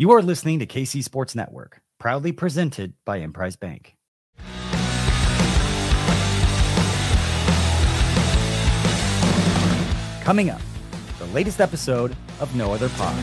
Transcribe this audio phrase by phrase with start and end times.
[0.00, 3.96] You are listening to KC Sports Network, proudly presented by Emprise Bank.
[10.22, 10.62] Coming up,
[11.18, 13.14] the latest episode of No Other Pod.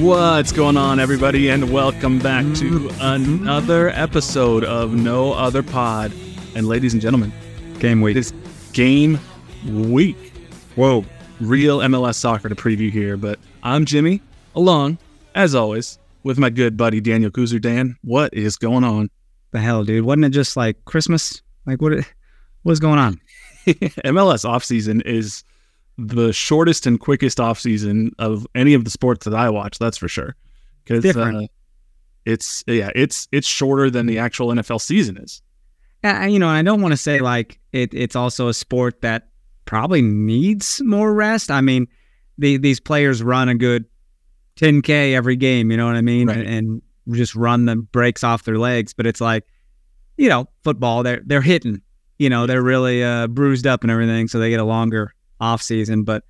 [0.00, 6.12] What's going on, everybody, and welcome back to another episode of No Other Pod.
[6.54, 7.32] And ladies and gentlemen,
[7.80, 8.16] Game week.
[8.16, 8.32] It's
[8.72, 9.18] game
[9.66, 10.32] week.
[10.76, 11.04] Whoa,
[11.40, 13.16] real MLS soccer to preview here.
[13.16, 14.22] But I'm Jimmy,
[14.54, 14.98] along,
[15.34, 17.60] as always, with my good buddy Daniel Kooser.
[17.60, 19.10] Dan, what is going on?
[19.52, 20.04] The hell, dude?
[20.04, 21.42] Wasn't it just like Christmas?
[21.66, 21.92] Like what?
[22.62, 23.20] What's going on?
[23.66, 25.42] MLS offseason is
[25.98, 29.78] the shortest and quickest offseason of any of the sports that I watch.
[29.78, 30.36] That's for sure.
[30.84, 31.42] Because uh,
[32.24, 35.42] it's yeah, it's it's shorter than the actual NFL season is.
[36.04, 37.92] Yeah, you know, I don't want to say like it.
[37.94, 39.28] It's also a sport that
[39.64, 41.50] probably needs more rest.
[41.50, 41.86] I mean,
[42.38, 43.84] the, these players run a good
[44.62, 45.70] 10k every game.
[45.70, 46.28] You know what I mean?
[46.28, 46.38] Right.
[46.38, 48.94] And, and just run the brakes off their legs.
[48.94, 49.44] But it's like,
[50.16, 51.02] you know, football.
[51.02, 51.82] They're they're hitting.
[52.18, 55.60] You know, they're really uh, bruised up and everything, so they get a longer off
[55.60, 56.04] season.
[56.04, 56.22] But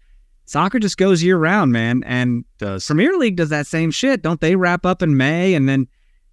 [0.46, 2.02] soccer just goes year round, man.
[2.06, 4.22] And Does Premier League does that same shit.
[4.22, 5.86] Don't they wrap up in May and then,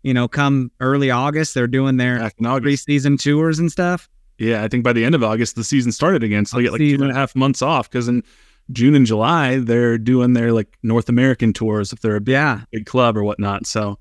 [0.03, 2.87] you know, come early August, they're doing their back in August.
[2.87, 4.07] preseason tours and stuff?
[4.37, 6.71] Yeah, I think by the end of August the season started again, so they get
[6.71, 7.03] like two Season.
[7.03, 7.89] and a half months off.
[7.89, 8.23] Because in
[8.71, 12.61] June and July they're doing their like North American tours if they're a big, Yeah.
[12.71, 13.65] big club or whatnot.
[13.65, 13.97] So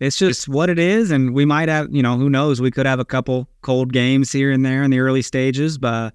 [0.00, 1.10] It's just what it is.
[1.10, 2.60] And we might have, you know, who knows?
[2.60, 5.76] We could have a couple cold games here and there in the early stages.
[5.78, 6.14] But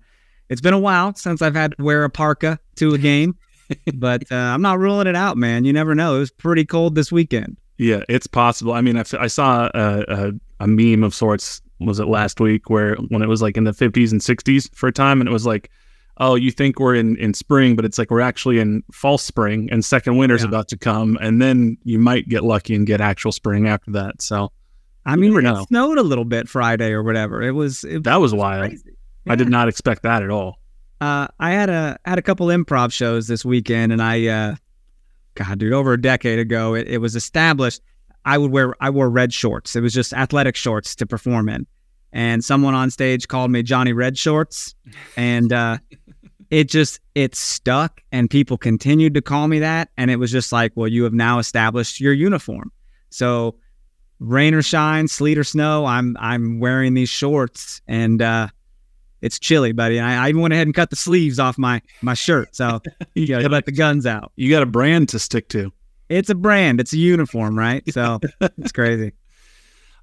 [0.50, 3.36] it's been a while since I've had to wear a parka to a game.
[3.96, 5.66] but uh, I'm not ruling it out, man.
[5.66, 6.16] You never know.
[6.16, 7.58] It was pretty cold this weekend.
[7.78, 8.74] Yeah, it's possible.
[8.74, 11.62] I mean, I, f- I saw a, a, a meme of sorts.
[11.80, 14.88] Was it last week where when it was like in the 50s and 60s for
[14.88, 15.70] a time, and it was like,
[16.18, 19.70] oh, you think we're in in spring, but it's like we're actually in false spring,
[19.72, 20.50] and second winter's Yeah.
[20.50, 24.22] about to come, and then you might get lucky and get actual spring after that.
[24.22, 24.52] So
[25.06, 27.42] I mean, never it snowed a little bit Friday or whatever.
[27.44, 28.70] It was, it that was wild.
[28.70, 28.92] crazy.
[29.28, 30.60] I did not expect that at all.
[31.02, 34.56] Uh, I had a had a couple improv shows this weekend, and I, uh,
[35.36, 37.82] God, dude, over a decade ago, it, it was established.
[38.24, 39.76] I would wear I wore red shorts.
[39.76, 41.68] It was just athletic shorts to perform in,
[42.14, 44.74] and someone on stage called me Johnny Red Shorts,
[45.18, 45.78] and uh,
[46.50, 50.52] it just it stuck, and people continued to call me that, and it was just
[50.52, 52.72] like, well, you have now established your uniform,
[53.10, 53.56] so
[54.20, 58.48] rain or shine, sleet or snow, I'm I'm wearing these shorts, and uh,
[59.22, 59.98] it's chilly, buddy.
[59.98, 62.82] And I, I even went ahead and cut the sleeves off my my shirt, so
[63.16, 64.32] You you gotta let the guns out.
[64.36, 65.72] you got a brand to stick to.
[66.10, 67.84] It's a brand, it's a uniform, right?
[67.92, 69.14] So it's crazy.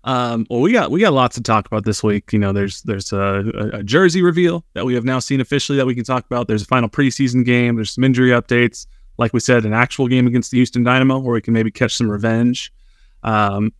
[0.05, 2.33] Um, well, we got we got lots to talk about this week.
[2.33, 5.87] You know, there's there's a, a, jersey reveal that we have now seen officially that
[5.87, 6.49] we can talk about.
[6.49, 7.77] There's a final preseason game.
[7.77, 8.87] There's some injury updates.
[9.19, 11.95] Like we said, an actual game against the Houston Dynamo where we can maybe catch
[11.95, 12.73] some revenge.
[13.23, 13.73] Um,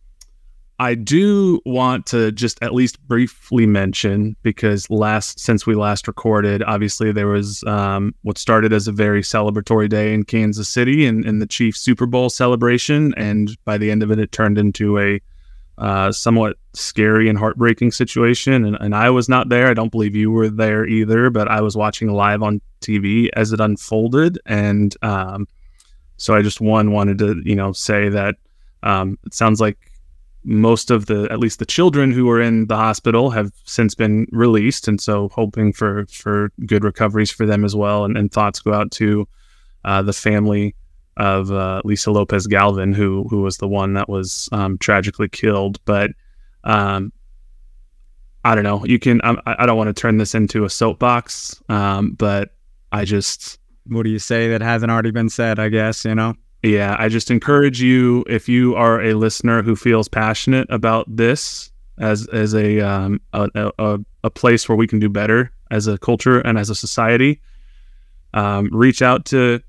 [0.79, 6.63] I do want to just at least briefly mention because last since we last recorded,
[6.63, 11.25] obviously there was um, what started as a very celebratory day in Kansas City and
[11.25, 14.99] in the Chiefs Super Bowl celebration, and by the end of it, it turned into
[14.99, 15.21] a
[15.77, 18.65] uh, somewhat scary and heartbreaking situation.
[18.65, 19.69] And, and I was not there.
[19.69, 23.51] I don't believe you were there either, but I was watching live on TV as
[23.51, 24.39] it unfolded.
[24.45, 25.47] And um,
[26.17, 28.35] so I just one wanted to, you know, say that
[28.83, 29.77] um, it sounds like
[30.43, 34.27] most of the, at least the children who were in the hospital have since been
[34.31, 34.87] released.
[34.87, 38.03] And so hoping for, for good recoveries for them as well.
[38.03, 39.27] And, and thoughts go out to
[39.85, 40.75] uh, the family
[41.17, 45.79] of uh, Lisa Lopez Galvan, who who was the one that was um, tragically killed.
[45.85, 46.11] But
[46.63, 47.11] um,
[48.43, 48.85] I don't know.
[48.85, 49.21] You can.
[49.23, 52.55] I, I don't want to turn this into a soapbox, um, but
[52.91, 55.59] I just What do you say that hasn't already been said?
[55.59, 56.35] I guess you know.
[56.63, 61.71] yeah, I just encourage you if you are a listener who feels passionate about this
[61.99, 65.97] as as a um, a, a, a place where we can do better as a
[65.97, 67.41] culture and as a society.
[68.33, 69.61] Um, reach out to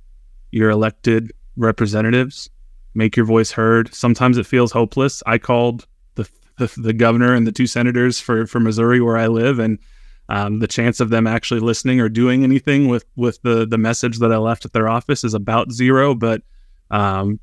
[0.50, 2.50] your elected representatives,
[2.94, 3.92] make your voice heard.
[3.94, 5.22] Sometimes it feels hopeless.
[5.26, 6.28] I called the
[6.58, 9.78] the, the governor and the two senators for for Missouri where I live, and
[10.28, 14.18] um, the chance of them actually listening or doing anything with with the the message
[14.18, 16.14] that I left at their office is about zero.
[16.14, 16.42] But
[16.90, 17.40] um,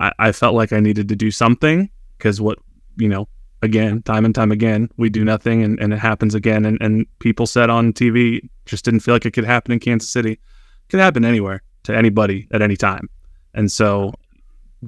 [0.00, 2.58] I, I felt like I needed to do something because what
[2.96, 3.28] you know
[3.62, 7.06] again time and time again we do nothing and, and it happens again and, and
[7.18, 10.88] people said on tv just didn't feel like it could happen in kansas city it
[10.88, 13.08] could happen anywhere to anybody at any time
[13.54, 14.12] and so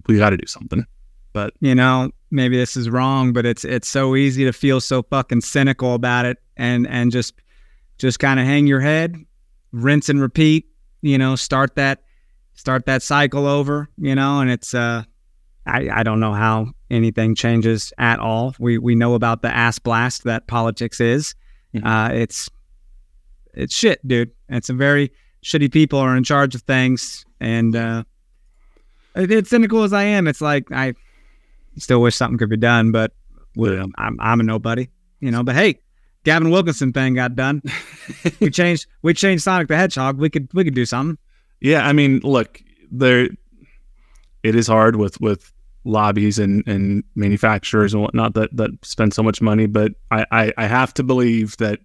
[0.07, 0.85] we got to do something
[1.33, 5.03] but You know, maybe this is wrong, but it's it's so easy to feel so
[5.03, 7.33] fucking cynical about it, and and just
[7.97, 9.17] just kind of hang your head,
[9.73, 10.67] rinse and repeat.
[11.01, 12.03] You know, start that
[12.53, 15.05] start that cycle over, you know, and it's uh
[15.65, 18.55] I, I don't know how anything changes at all.
[18.59, 21.35] We we know about the ass blast that politics is.
[21.75, 21.87] Mhm.
[21.87, 22.51] Uh it's
[23.55, 24.33] it's shit, dude.
[24.51, 25.13] It's a very
[25.45, 28.05] shitty people are in charge of things and uh
[29.45, 30.95] cynical as I am, it's like I
[31.77, 33.13] still wish something could be done, but
[33.57, 34.89] well, I'm I'm a nobody,
[35.21, 35.43] you know.
[35.43, 35.79] But hey,
[36.25, 37.63] Gavin Wilkinson thing got done.
[38.41, 40.19] we changed we changed Sonic the Hedgehog.
[40.19, 41.19] We could we could do something.
[41.61, 42.61] Yeah, I mean, look,
[42.91, 43.29] there
[44.43, 45.53] it is hard with with
[45.85, 50.53] lobbies and and manufacturers and whatnot that that spend so much money, but I I,
[50.57, 51.81] I have to believe that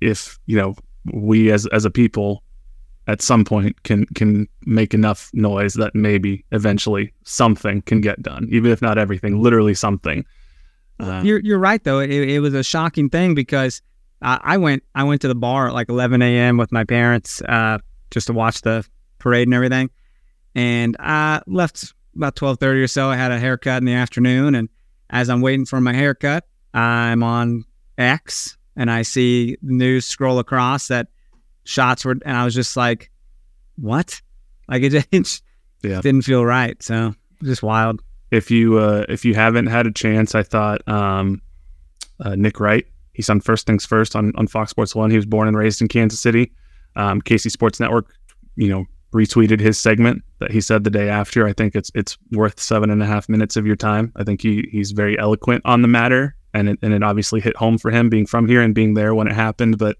[0.00, 0.74] if you know
[1.12, 2.42] we as as a people
[3.06, 8.48] at some point can can make enough noise that maybe eventually something can get done,
[8.50, 10.24] even if not everything, literally something.
[10.98, 12.00] Uh, You're you're right though.
[12.00, 13.82] It, it was a shocking thing because
[14.22, 16.56] I, I went I went to the bar at like 11 a.m.
[16.56, 17.78] with my parents uh,
[18.10, 18.84] just to watch the
[19.18, 19.90] parade and everything,
[20.54, 23.10] and I left about 12:30 or so.
[23.10, 24.68] I had a haircut in the afternoon, and
[25.10, 26.44] as I'm waiting for my haircut,
[26.74, 27.64] I'm on
[27.98, 31.08] X and I see news scroll across that
[31.64, 33.10] shots were, and I was just like,
[33.76, 34.20] "What?"
[34.68, 35.42] Like it just
[35.82, 36.00] Yeah.
[36.00, 36.80] didn't feel right.
[36.82, 38.02] So just wild.
[38.30, 41.40] if you uh, if you haven't had a chance, I thought um,
[42.20, 42.86] uh, Nick Wright.
[43.12, 45.10] He's on First Things First on, on Fox Sports One.
[45.10, 46.52] He was born and raised in Kansas City.
[46.96, 48.12] Um, KC Sports Network,
[48.56, 48.84] you know,
[49.14, 51.46] retweeted his segment that he said the day after.
[51.46, 54.12] I think it's it's worth seven and a half minutes of your time.
[54.16, 57.56] I think he he's very eloquent on the matter, and it, and it obviously hit
[57.56, 59.78] home for him being from here and being there when it happened.
[59.78, 59.96] But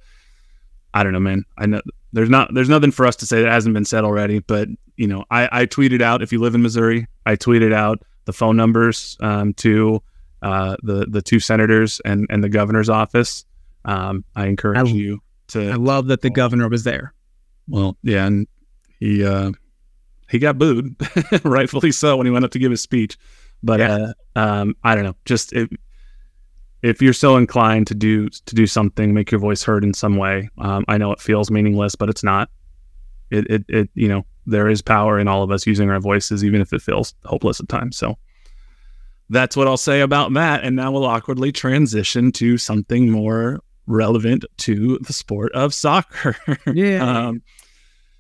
[0.95, 1.45] I don't know, man.
[1.59, 1.81] I know
[2.13, 4.39] there's not there's nothing for us to say that hasn't been said already.
[4.41, 8.01] But you know, I, I tweeted out if you live in Missouri, I tweeted out
[8.25, 10.03] the phone numbers um, to
[10.43, 13.45] uh, the the two senators and and the governor's office.
[13.85, 15.71] Um, I encourage I- you to.
[15.71, 17.13] I love that the governor was there.
[17.69, 18.47] well, yeah, and
[18.99, 19.53] he uh,
[20.31, 20.97] he got booed,
[21.45, 23.17] rightfully so, when he went up to give his speech.
[23.63, 24.13] But Yeah.
[24.35, 25.15] uh, um, I don't know.
[25.25, 25.69] Just if,
[26.87, 30.17] if you're so inclined to do to do something, make your voice heard in some
[30.17, 30.49] way.
[30.59, 32.49] Um, I know it feels meaningless, but it's not.
[33.31, 36.45] It, it it you know there is power in all of us using our voices,
[36.45, 37.97] even if it feels hopeless at times.
[37.97, 38.17] So
[39.29, 40.63] that's what I'll say about that.
[40.63, 46.37] And now we'll awkwardly transition to something more relevant to the sport of soccer.
[46.73, 47.27] Yeah.
[47.29, 47.43] Um,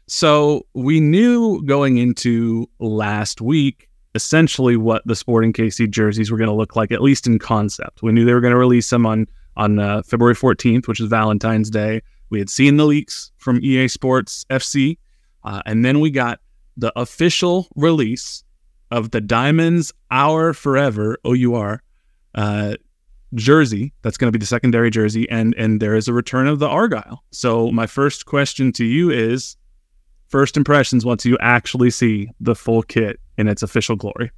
[0.09, 6.51] so we knew going into last week essentially what the Sporting KC jerseys were going
[6.51, 8.03] to look like, at least in concept.
[8.03, 9.27] We knew they were going to release them on
[9.57, 12.03] on uh, February 14th, which is Valentine's Day.
[12.29, 14.99] We had seen the leaks from EA Sports FC,
[15.45, 16.41] uh, and then we got
[16.77, 18.45] the official release
[18.91, 21.83] of the Diamonds Our Forever OUR
[22.35, 22.75] uh,
[23.35, 23.95] jersey.
[24.03, 26.69] That's going to be the secondary jersey, and and there is a return of the
[26.69, 27.23] Argyle.
[27.31, 29.57] So my first question to you is,
[30.29, 34.31] first impressions once you actually see the full kit in its official glory.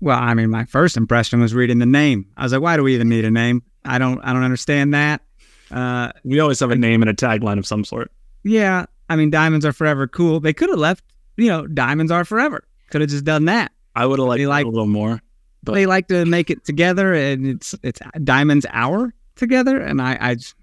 [0.00, 2.26] Well, I mean, my first impression was reading the name.
[2.36, 3.62] I was like, why do we even need a name?
[3.84, 5.22] I don't, I don't understand that.
[5.70, 8.10] Uh, We always have a name and a tagline of some sort.
[8.44, 10.38] yeah, I mean, diamonds are forever cool.
[10.38, 11.02] They could have left,
[11.36, 12.62] you know, diamonds are forever.
[12.90, 13.72] Could have just done that.
[13.96, 15.20] I would have liked a little more.
[15.64, 20.16] But- they like to make it together, and it's it's diamonds hour together, and I,
[20.20, 20.54] I, just-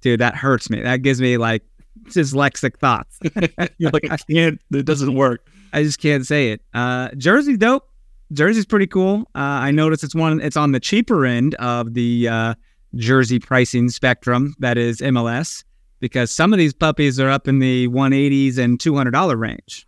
[0.00, 0.80] dude, that hurts me.
[0.82, 1.62] That gives me like
[2.08, 3.18] dyslexic thoughts.
[3.78, 4.60] You're like, I can't.
[4.72, 5.46] It doesn't work.
[5.74, 6.62] I just can't say it.
[6.72, 7.90] Uh, Jersey dope.
[8.32, 9.22] Jersey's pretty cool.
[9.34, 10.40] Uh, I noticed it's one.
[10.40, 12.54] It's on the cheaper end of the uh,
[12.94, 14.54] jersey pricing spectrum.
[14.60, 15.64] That is MLS
[16.00, 19.86] because some of these puppies are up in the 180s and 200 dollar range.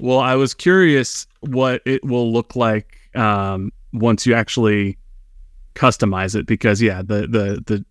[0.00, 4.98] Well, I was curious what it will look like um, once you actually
[5.74, 7.84] customize it, because yeah, the the the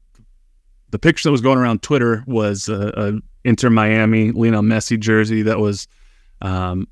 [0.89, 5.43] the picture that was going around Twitter was a, a Inter Miami Lionel Messi jersey
[5.43, 5.87] that was
[6.41, 6.87] um,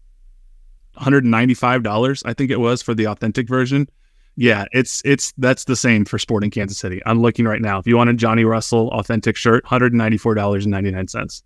[0.96, 3.88] 195 dollars, I think it was for the authentic version.
[4.36, 7.02] Yeah, it's it's that's the same for Sporting Kansas City.
[7.06, 7.78] I'm looking right now.
[7.78, 11.44] If you want a Johnny Russell authentic shirt, 194 dollars and 99 cents.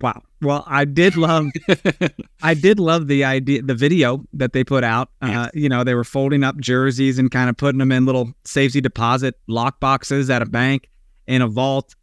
[0.00, 0.22] Wow.
[0.40, 1.48] Well, I did love
[2.42, 5.10] I did love the idea, the video that they put out.
[5.20, 8.32] Uh, you know, they were folding up jerseys and kind of putting them in little
[8.44, 10.88] safety deposit lock boxes at a bank
[11.26, 11.96] in a vault.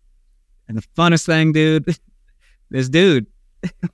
[0.68, 1.98] And the funnest thing, dude,
[2.70, 3.28] this dude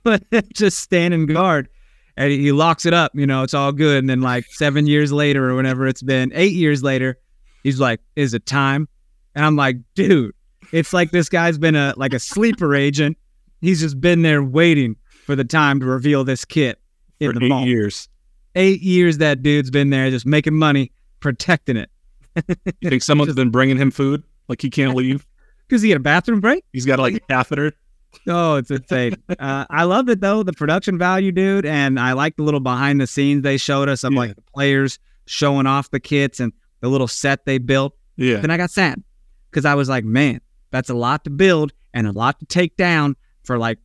[0.52, 1.68] just standing guard
[2.16, 3.12] and he locks it up.
[3.14, 3.98] You know, it's all good.
[3.98, 7.18] And then, like seven years later, or whenever it's been, eight years later,
[7.62, 8.88] he's like, "Is it time?"
[9.34, 10.34] And I'm like, "Dude,
[10.72, 13.16] it's like this guy's been a like a sleeper agent."
[13.60, 16.80] He's just been there waiting for the time to reveal this kit
[17.20, 18.08] in For the eight years.
[18.54, 21.90] Eight years that dude's been there just making money, protecting it.
[22.80, 24.22] You think someone's been bringing him food?
[24.48, 25.26] Like he can't leave?
[25.68, 26.66] Because he had a bathroom break?
[26.74, 27.72] He's got like a catheter.
[28.26, 29.16] Oh, it's insane.
[29.38, 33.00] uh, I loved it though, the production value, dude, and I like the little behind
[33.00, 34.18] the scenes they showed us of Yeah.
[34.18, 37.94] like the players showing off the kits and the little set they built.
[38.16, 38.36] Yeah.
[38.38, 39.02] Then I got sad
[39.50, 40.40] because I was like, man,
[40.70, 43.78] that's a lot to build and a lot to take down for like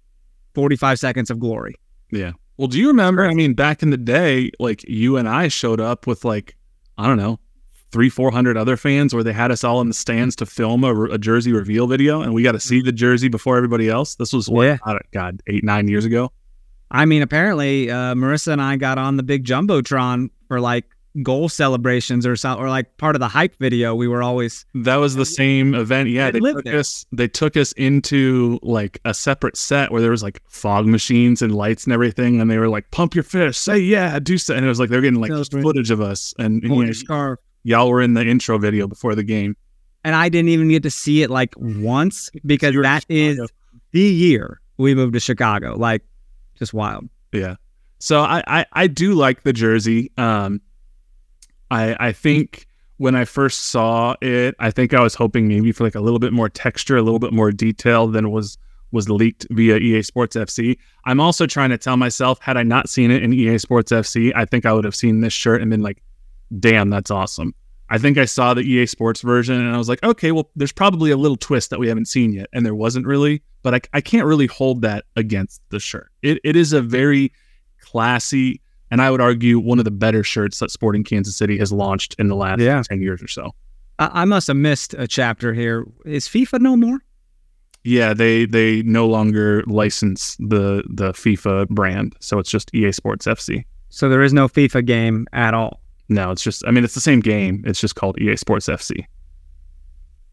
[0.55, 1.75] 45 seconds of glory.
[2.11, 2.31] Yeah.
[2.57, 3.25] Well, do you remember?
[3.25, 6.55] I mean, back in the day, like you and I showed up with like,
[6.97, 7.39] I don't know,
[7.91, 11.03] three, 400 other fans where they had us all in the stands to film a,
[11.05, 14.15] a jersey reveal video and we got to see the jersey before everybody else.
[14.15, 14.77] This was what, Yeah.
[15.13, 16.31] God, eight, nine years ago.
[16.91, 20.85] I mean, apparently, uh, Marissa and I got on the big jumbotron for like
[21.23, 23.95] goal celebrations or something, or like part of the hype video.
[23.95, 26.09] We were always That was the same event.
[26.09, 26.29] Yeah.
[26.31, 26.77] They took there.
[26.79, 31.41] us, they took us into like a separate set where there was like fog machines
[31.41, 32.39] and lights and everything.
[32.39, 34.55] And they were like, pump your fist, say yeah, do so.
[34.55, 35.61] And it was like, they're getting like Celebrate.
[35.63, 36.33] footage of us.
[36.37, 37.39] And, and yeah, a scarf.
[37.67, 39.55] Y'all were in the intro video before the game.
[40.05, 43.39] and I didn't even get to see it like once because that is
[43.91, 45.75] the year we moved to Chicago.
[45.75, 46.01] Like,
[46.55, 47.09] just wild.
[47.33, 47.55] Yeah.
[47.99, 50.11] So I, I, I do like the jersey.
[50.17, 50.61] Um,
[51.69, 55.83] I I think when I first saw it, I think I was hoping maybe for
[55.83, 58.57] like a little bit more texture, a little bit more detail than was
[58.91, 60.77] was leaked via EA Sports FC.
[61.03, 64.31] I'm also trying to tell myself, had I not seen it in EA Sports FC,
[64.35, 66.01] I think I would have seen this shirt and been like,
[66.59, 67.53] damn, that's awesome.
[67.89, 70.73] I think I saw the EA Sports version and I was like, okay, well, there's
[70.73, 72.47] probably a little twist that we haven't seen yet.
[72.51, 76.11] And there wasn't really, but I, I can't really hold that against the shirt.
[76.21, 77.31] It, it is a very
[77.81, 78.59] classy,
[78.91, 82.15] and I would argue one of the better shirts that Sporting Kansas City has launched
[82.19, 82.81] in the last Yeah.
[82.83, 83.51] 10 years or so.
[83.99, 85.85] I, I must have missed a chapter here.
[86.05, 86.99] Is FIFA no more?
[87.83, 93.25] Yeah, they they no longer license the the FIFA brand, so it's just EA Sports
[93.25, 93.63] FC.
[93.87, 95.79] So there is no FIFA game at all.
[96.09, 97.63] No, it's just I mean it's the same game.
[97.65, 99.05] It's just called EA Sports FC.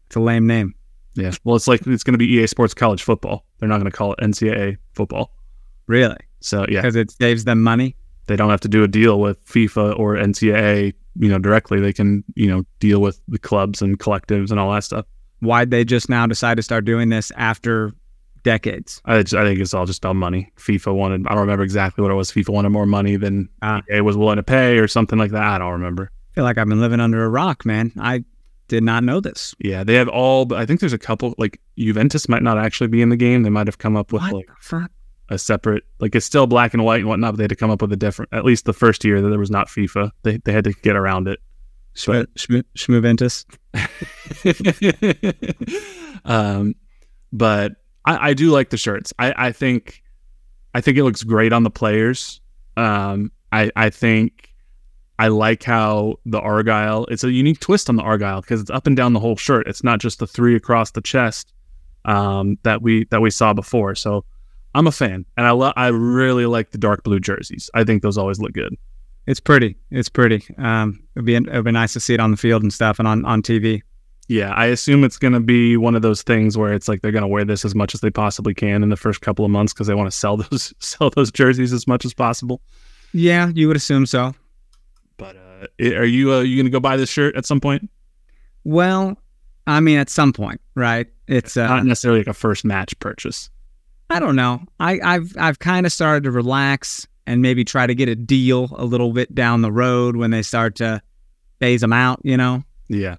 [0.07, 0.73] It's a lame name.
[1.15, 1.31] Yeah.
[1.43, 3.45] Well, it's like it's going to be EA Sports College Football.
[3.59, 5.31] They're not going to call it NCAA football.
[5.87, 6.17] Really?
[6.41, 7.95] So yeah, Because it saves them money.
[8.27, 11.79] they don't have to do a deal with FIFA or NCAA, you know, directly.
[11.79, 15.05] They can you know deal with the clubs and collectives and all that stuff.
[15.39, 17.93] Why'd they just now decide to start doing this after
[18.45, 19.01] decades?
[19.03, 20.53] I, just, I think it's all just about money.
[20.57, 22.31] FIFA wanted, I don't remember exactly what it was.
[22.31, 23.81] FIFA wanted more money than Ah.
[23.93, 25.43] EA was willing to pay or something like that.
[25.43, 26.09] I don't remember.
[26.31, 27.91] I feel like I've been living under a rock, man.
[27.99, 28.23] I
[28.69, 29.53] did not know this.
[29.59, 33.01] Yeah, they have all, I think there's a couple, like Juventus might not actually be
[33.01, 33.43] in the game.
[33.43, 34.89] They might have come up with What like fuck?
[35.29, 37.71] a separate, like it's still black and white and whatnot, but they had to come
[37.71, 40.11] up with a different, at least the first year that there was not FIFA.
[40.23, 41.39] They, they had to get around it.
[41.95, 43.45] Schmo- Schmo- Schmoventus.
[46.25, 46.75] um,
[47.31, 47.73] but
[48.05, 49.13] I, I do like the shirts.
[49.19, 50.03] I, I think
[50.73, 52.41] I think it looks great on the players.
[52.77, 54.53] Um, I I think
[55.17, 57.05] I like how the argyle.
[57.05, 59.67] It's a unique twist on the argyle because it's up and down the whole shirt.
[59.67, 61.53] It's not just the three across the chest
[62.03, 63.95] um, that we that we saw before.
[63.95, 64.25] So
[64.73, 67.69] I'm a fan, and I lo- I really like the dark blue jerseys.
[67.73, 68.75] I think those always look good.
[69.27, 69.77] It's pretty.
[69.89, 70.45] It's pretty.
[70.57, 73.07] Um, it'd be it'd be nice to see it on the field and stuff and
[73.07, 73.81] on, on TV.
[74.27, 77.11] Yeah, I assume it's going to be one of those things where it's like they're
[77.11, 79.51] going to wear this as much as they possibly can in the first couple of
[79.51, 82.61] months because they want to sell those sell those jerseys as much as possible.
[83.13, 84.33] Yeah, you would assume so.
[85.17, 87.89] But uh, are you uh, you going to go buy this shirt at some point?
[88.63, 89.17] Well,
[89.67, 91.07] I mean, at some point, right?
[91.27, 93.49] It's uh, Not necessarily like a first match purchase.
[94.09, 94.63] I don't know.
[94.79, 98.69] I, I've I've kind of started to relax and maybe try to get a deal
[98.75, 101.01] a little bit down the road when they start to
[101.59, 102.19] phase them out.
[102.23, 103.15] You know, Yeah,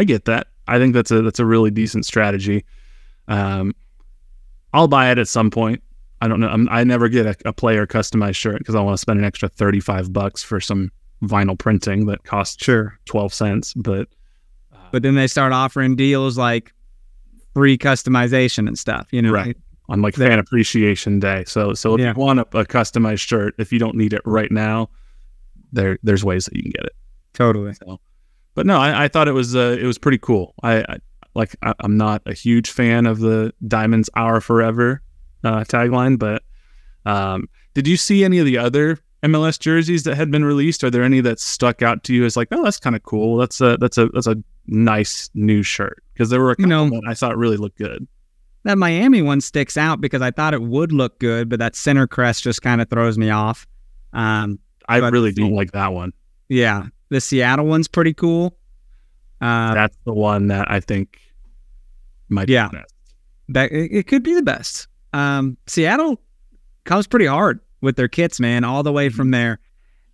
[0.00, 0.46] I get that.
[0.66, 2.64] I think that's a that's a really decent strategy.
[3.28, 3.74] Um,
[4.72, 5.82] I'll buy it at some point.
[6.22, 6.48] I don't know.
[6.48, 9.24] I'm, I never get a, a player customized shirt because I want to spend an
[9.26, 10.90] extra thirty five bucks for some
[11.22, 12.98] vinyl printing that costs sure.
[13.04, 13.74] twelve cents.
[13.74, 14.08] But
[14.90, 16.72] But then they start offering deals like
[17.52, 19.06] free customization and stuff.
[19.12, 19.56] You know, Right.
[19.90, 21.44] on like fan appreciation day.
[21.46, 22.14] So so if Yeah.
[22.14, 24.88] you want a, a customized shirt, if you don't need it right now,
[25.72, 26.92] there there's ways that you can get it.
[27.34, 27.74] Totally.
[28.54, 30.54] But no, I, I thought it was uh, it was pretty cool.
[30.62, 30.98] I, I
[31.34, 35.02] like I, I'm not a huge fan of the diamonds are forever
[35.44, 36.42] uh, tagline, but
[37.06, 40.82] um, did you see any of the other MLS jerseys that had been released?
[40.82, 43.36] Are there any that stuck out to you as like, oh, that's kind of cool.
[43.36, 46.68] That's a that's a that's a nice new shirt because there were a You couple
[46.68, 48.06] know- that I thought really looked good.
[48.64, 52.06] That Miami one sticks out because I thought it would look good, but that center
[52.06, 53.66] crest just kind of throws me off.
[54.12, 56.12] Um, I really don't like that one.
[56.50, 58.56] yeah, the Seattle one's pretty cool.
[59.40, 61.18] Uh, That's the one that I think
[62.28, 62.68] might Yeah.
[62.68, 62.94] be best.
[63.48, 64.86] that it, could be the best.
[65.12, 66.20] Um, Seattle
[66.84, 69.58] comes pretty hard with their kits, man, all the way from their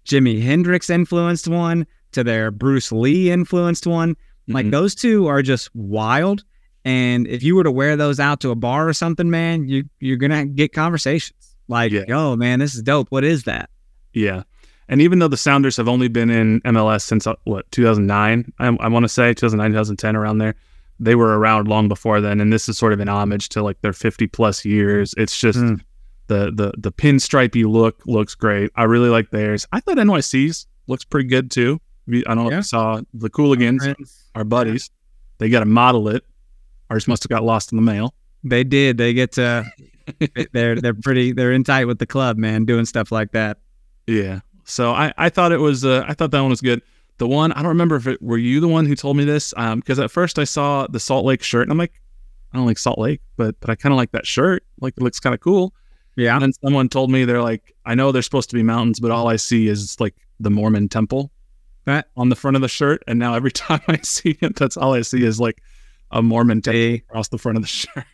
[0.07, 4.17] Jimi Hendrix influenced one to their Bruce Lee influenced one.
[4.49, 4.71] Like Mhm.
[4.71, 6.45] those two are just wild.
[6.85, 9.85] And if you were to wear those out to a bar or something, man, you
[10.01, 12.05] you're gonna get conversations like, Yeah.
[12.09, 13.09] "Yo, man, this is dope.
[13.11, 13.69] What is that?"
[14.15, 14.45] Yeah.
[14.89, 18.67] And even though the Sounders have only been in MLS since uh, what 2009, I,
[18.69, 20.55] I want to say 2009, 2010, around there,
[21.01, 22.41] they were around long before then.
[22.41, 25.15] And this is sort of an homage to like their 50 plus years.
[25.17, 25.81] It's just Mm.
[26.29, 28.71] the the the pinstripey look looks great.
[28.77, 29.67] I really like theirs.
[29.73, 31.81] I thought NYC's looks pretty good too.
[32.09, 32.59] I don't know Yeah.
[32.59, 33.95] if you saw the Cooligans,
[34.37, 34.91] our buddies.
[35.39, 36.25] They got to model it.
[36.91, 38.15] Ours must have got lost in the mail.
[38.45, 38.97] They did.
[38.97, 39.65] They get to.
[40.53, 41.33] they're they're pretty.
[41.33, 43.59] They're in tight with the club, man, doing stuff like that.
[44.07, 44.41] Yeah.
[44.69, 46.83] So I, I thought it was uh, I thought that one was good.
[47.19, 49.55] The one I don't remember if it were you the one who told me this
[49.57, 52.01] um because at first I saw the Salt Lake shirt and I'm like
[52.53, 55.03] I don't like Salt Lake but but I kind of like that shirt like it
[55.03, 55.73] looks kind of cool
[56.17, 56.35] Yeah.
[56.35, 59.11] and then someone told me they're like I know they're supposed to be mountains but
[59.11, 61.31] all I see is like the Mormon temple
[61.87, 62.05] Right.
[62.17, 64.93] on the front of the shirt and now every time I see it that's all
[64.93, 65.63] I see is like
[66.11, 68.05] a Mormon temple Hey, across the front of the shirt.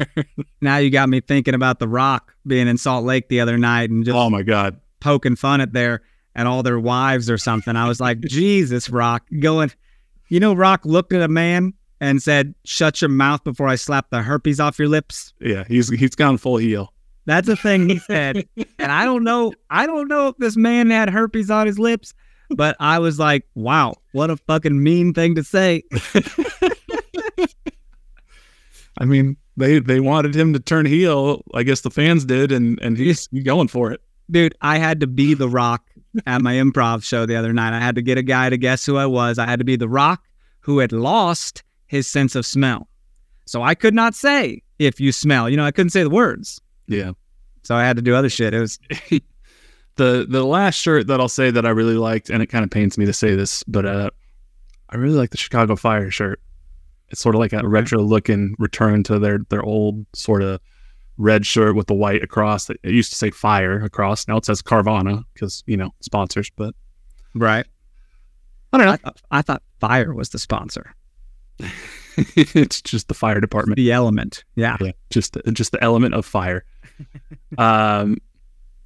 [0.61, 3.91] now you got me thinking about The Rock being in Salt Lake the other night
[3.91, 4.79] and just oh my god.
[5.01, 6.03] poking fun at their
[6.35, 7.77] at all their wives or something.
[7.77, 9.71] I was like, Jesus, Rock, going.
[10.29, 14.11] You know, Rock looked at a man and said, "Shut your mouth before I slap
[14.11, 16.93] the herpes off your lips." Yeah, he's he's gone full heel.
[17.27, 18.45] That's a thing he said,
[18.79, 19.53] and I don't know.
[19.71, 22.13] I don't know if this man had herpes on his lips,
[22.51, 25.85] but I was like, "Wow, what a fucking mean thing to say."
[28.99, 31.43] I mean, they they wanted him to turn heel.
[31.55, 34.01] I guess the fans did, and and he's, he's going for it.
[34.31, 35.85] Dude, I had to be the Rock
[36.27, 37.77] at my improv show the other night.
[37.77, 39.39] I had to get a guy to guess who I was.
[39.39, 40.23] I had to be the Rock
[40.61, 42.89] who had lost his sense of smell.
[43.47, 45.49] So I could not say if you smell.
[45.49, 46.61] You know, I couldn't say the words.
[46.87, 47.13] Yeah.
[47.63, 48.55] So I had to do other shit.
[48.55, 48.79] It was
[49.97, 52.71] The the last shirt that I'll say that I really liked, and it kind of
[52.71, 54.11] pains me to say this, but uh,
[54.89, 56.41] I really like the Chicago Fire shirt.
[57.11, 60.61] It's sort of like a retro looking return to their their old sort of
[61.19, 62.69] red shirt with the white across.
[62.71, 64.27] It used to say Fire across.
[64.29, 66.51] Now it says Carvana because you know sponsors.
[66.57, 66.75] But
[67.35, 67.67] right.
[68.73, 68.93] I don't know.
[68.93, 70.95] I thought, I thought fire was the sponsor.
[72.17, 73.77] it's just the fire department.
[73.77, 74.45] The element.
[74.55, 74.77] Yeah.
[74.81, 76.65] yeah, just just the element of fire.
[77.59, 78.17] um,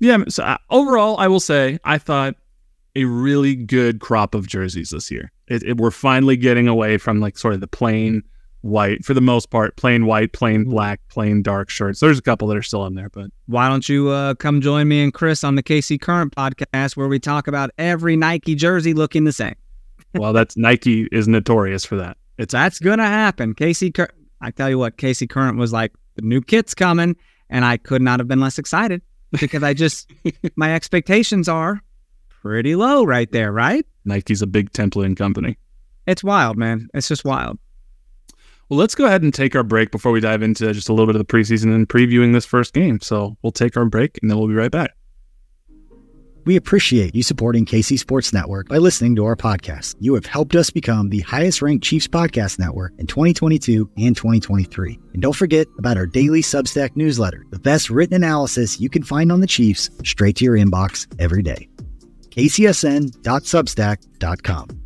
[0.01, 0.25] yeah.
[0.29, 2.35] So uh, overall, I will say I thought
[2.97, 5.31] a really good crop of jerseys this year.
[5.49, 8.23] It, it, we're finally getting away from like sort of the plain
[8.67, 12.01] white, for the most part, plain white, plain black, plain dark shirts.
[12.01, 14.89] There's a couple that are still in there, but Why don't you uh, come join
[14.89, 18.95] me and Chris on the KC Current podcast where we talk about every Nike jersey
[18.95, 19.55] looking the same?
[20.15, 22.17] well, that's Nike is notorious for that.
[22.39, 23.55] It's That's gonna happen.
[23.55, 27.17] Casey, Cur- I tell you what, KC Current was like, the new kit's coming,
[27.49, 29.01] and I could not have been less excited
[29.33, 30.11] because I just
[30.57, 31.81] my expectations are
[32.29, 33.87] pretty low right there, right?
[34.05, 35.57] Nike's a big templating company.
[36.07, 36.89] It's wild, man.
[36.95, 37.59] It's just wild.
[38.69, 41.07] Well, let's go ahead and take our break before we dive into just a little
[41.07, 43.01] bit of the preseason and previewing this first game.
[43.01, 44.97] So we'll take our break and then we'll be right back.
[46.47, 49.97] We appreciate you supporting KC Sports Network by listening to our podcast.
[49.99, 54.97] You have helped us become the highest ranked Chiefs podcast network in 2022 and 2023.
[55.13, 59.33] And don't forget about our daily Substack newsletter, the best written analysis you can find
[59.33, 61.69] on the Chiefs straight to your inbox every day.
[62.31, 64.86] kcsn.substack.com.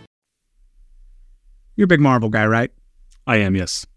[1.81, 2.69] You're a big Marvel guy, right?
[3.25, 3.87] I am, yes.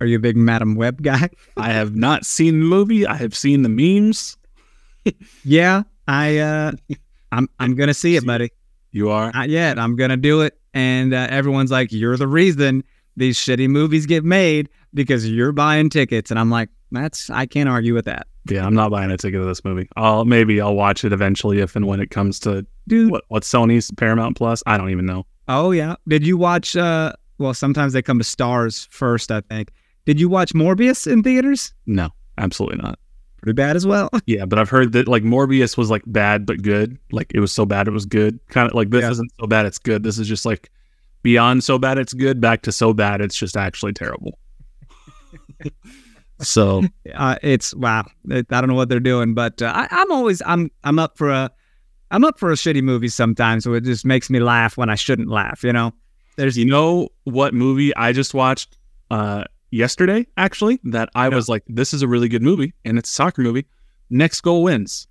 [0.00, 1.28] Are you a big Madame Web guy?
[1.56, 3.04] I have not seen the movie.
[3.04, 4.36] I have seen the memes.
[5.44, 6.70] yeah, I uh
[7.32, 8.50] I'm I'm gonna see it, buddy.
[8.92, 9.32] You are?
[9.32, 9.76] Not yet.
[9.76, 10.56] I'm gonna do it.
[10.72, 12.84] And uh, everyone's like, "You're the reason
[13.16, 17.68] these shitty movies get made because you're buying tickets." And I'm like, "That's I can't
[17.68, 19.88] argue with that." Yeah, I'm not buying a ticket to this movie.
[19.96, 23.42] I'll maybe I'll watch it eventually if and when it comes to dude what what
[23.42, 24.62] Sony's Paramount Plus.
[24.64, 25.26] I don't even know.
[25.48, 25.96] Oh yeah.
[26.08, 26.76] Did you watch?
[26.76, 29.30] uh Well, sometimes they come to Starz first.
[29.30, 29.70] I think.
[30.06, 31.72] Did you watch Morbius in theaters?
[31.86, 32.98] No, absolutely not.
[33.42, 34.08] Pretty bad as well.
[34.26, 36.98] Yeah, but I've heard that like Morbius was like bad but good.
[37.12, 38.38] Like it was so bad it was good.
[38.48, 39.10] Kind of like this Yeah.
[39.10, 40.02] isn't so bad it's good.
[40.02, 40.70] This is just like
[41.22, 44.38] beyond so bad it's good, back to so bad it's just actually terrible.
[46.40, 46.82] so
[47.14, 48.04] uh, it's wow.
[48.30, 51.30] I don't know what they're doing, but uh, I, I'm always I'm I'm up for
[51.30, 51.50] a
[52.14, 53.64] I'm up for a shitty movie sometimes.
[53.64, 55.64] So it just makes me laugh when I shouldn't laugh.
[55.64, 55.92] You know,
[56.36, 58.78] there's you know what movie I just watched
[59.10, 61.34] uh yesterday actually that I Yeah.
[61.34, 63.66] was like this is a really good movie and it's a soccer movie.
[64.10, 65.08] Next goal wins.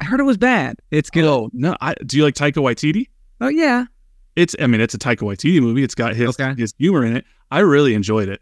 [0.00, 0.76] I heard it was bad.
[0.90, 1.24] It's good.
[1.24, 3.06] Oh, no, I, do you like Taika Waititi?
[3.40, 3.84] Oh yeah.
[4.36, 5.82] It's I mean it's a Taika Waititi movie.
[5.82, 6.54] It's got his Okay.
[6.58, 7.24] his humor in it.
[7.50, 8.40] I really enjoyed it.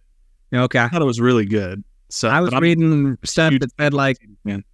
[0.53, 0.79] Okay.
[0.81, 1.85] I thought it was really good.
[2.09, 4.64] So I was reading stuff that said like man.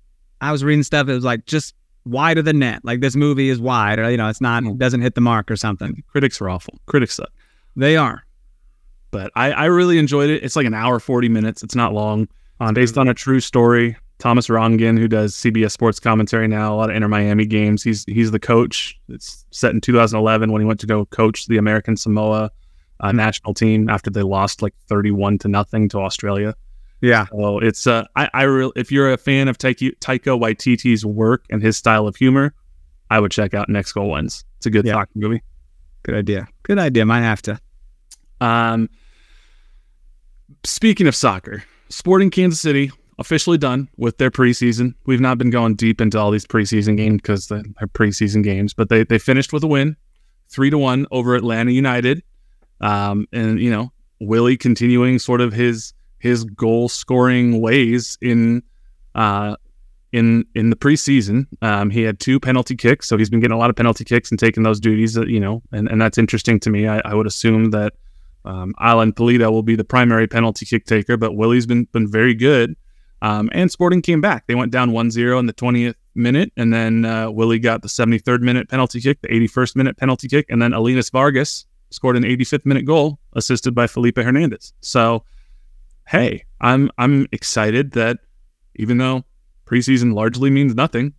[0.40, 1.74] I was reading stuff that was like just
[2.06, 2.80] wide of the net.
[2.84, 4.76] Like this movie is wide, or you know, it's not Hmm.
[4.76, 6.02] doesn't hit the mark or something.
[6.08, 6.78] critics are awful.
[6.86, 7.30] Critics suck.
[7.76, 8.24] They are.
[9.10, 10.42] But I, I really enjoyed it.
[10.42, 11.62] It's like an hour forty minutes.
[11.62, 12.28] It's not long.
[12.60, 13.96] Um, based on a true story.
[14.18, 17.82] Thomas Rongen, who does CBS Sports commentary now, a lot of Inter Miami games.
[17.82, 18.98] He's he's the coach.
[19.10, 22.50] It's set in 2011 when he went to go coach the American Samoa
[23.00, 26.54] uh, national team after they lost like 31 to nothing to Australia.
[27.06, 27.26] Yeah.
[27.30, 31.44] So it's uh, I I re- if you're a fan of Taika, Taika Waititi's work
[31.50, 32.52] and his style of humor,
[33.10, 34.44] I would check out Next Goal Wins.
[34.58, 34.94] It's a good Yeah.
[34.94, 35.42] soccer movie.
[36.02, 36.48] Good idea.
[36.64, 37.04] Good idea.
[37.06, 37.60] Might have to.
[38.40, 38.88] Um,
[40.64, 44.94] speaking of soccer, Sporting Kansas City officially done with their preseason.
[45.06, 47.62] We've not been going deep into all these preseason games because they're
[47.94, 49.96] preseason games, but they they finished with a win,
[50.48, 52.22] three to one over Atlanta United.
[52.80, 53.90] Um, and you know
[54.20, 58.62] Willy continuing sort of his his goal scoring ways in
[59.14, 59.56] uh
[60.12, 61.46] in in the preseason.
[61.62, 64.30] Um, he had two penalty kicks, so he's been getting a lot of penalty kicks
[64.30, 65.18] and taking those duties.
[65.18, 66.88] uh, You know, and and that's interesting to me.
[66.88, 67.94] I, I would assume that
[68.44, 72.34] um, Alan Pulido will be the primary penalty kick taker, but Willy's been been very
[72.34, 72.76] good.
[73.22, 74.46] Um, and Sporting came back.
[74.46, 78.40] They went down 1-0 in the 20th minute, and then uh, Willy got the 73rd
[78.40, 82.66] minute penalty kick, the 81st minute penalty kick, and then Alenis Vargas scored an 85th
[82.66, 84.74] minute goal, assisted by Felipe Hernandez.
[84.80, 85.24] So,
[86.06, 88.18] hey, I'm I'm excited that
[88.76, 89.24] even though
[89.66, 91.12] preseason largely means nothing,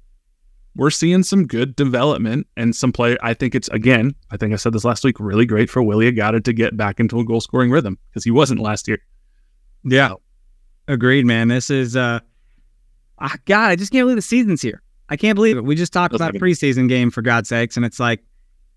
[0.75, 3.17] we're seeing some good development and some play.
[3.21, 6.11] I think it's again, I think I said this last week, really great for Willy
[6.11, 8.99] Agada to get back into a goal scoring rhythm because he wasn't last year.
[9.83, 10.13] Yeah.
[10.87, 11.49] Agreed, man.
[11.49, 12.19] This is uh
[13.19, 14.81] ah, God, I just can't believe the season's here.
[15.09, 15.63] I can't believe it.
[15.63, 18.23] We just talked about like a preseason game for God's sakes, and it's like,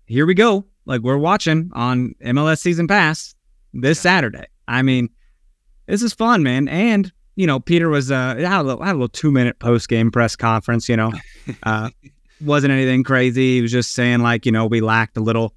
[0.05, 0.65] here we go.
[0.85, 3.35] Like we're watching on MLS season pass
[3.73, 4.45] this Saturday.
[4.67, 5.09] I mean,
[5.91, 6.67] this is fun, man.
[6.69, 9.89] And you know, Peter was uh had a little, had a little two minute post
[9.89, 10.87] game press conference.
[10.87, 11.11] You know,
[11.63, 11.89] uh,
[12.39, 13.55] wasn't anything crazy.
[13.55, 15.53] He was just saying like, you know, we lacked a little,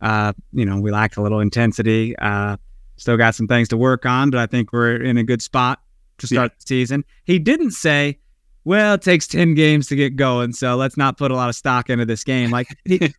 [0.00, 2.16] uh, you know, we lacked a little intensity.
[2.18, 2.58] Uh,
[2.96, 5.80] still got some things to work on, but I think we're in a good spot
[6.18, 7.04] to start the season.
[7.24, 8.18] He didn't say,
[8.64, 11.54] well, it takes 10 games to get going, so let's not put a lot of
[11.54, 12.50] stock into this game.
[12.50, 13.14] Like he,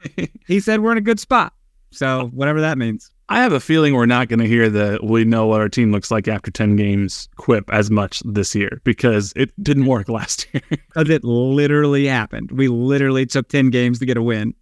[0.48, 1.54] he said we're in a good spot.
[1.92, 3.10] So whatever that means.
[3.32, 5.92] I have a feeling we're not going to hear the "we know what our team
[5.92, 10.48] looks like after ten games" quip as much this year because it didn't work last
[10.52, 10.64] year.
[10.70, 12.52] Because it literally happened.
[12.52, 14.56] We literally took 10 games to get a win.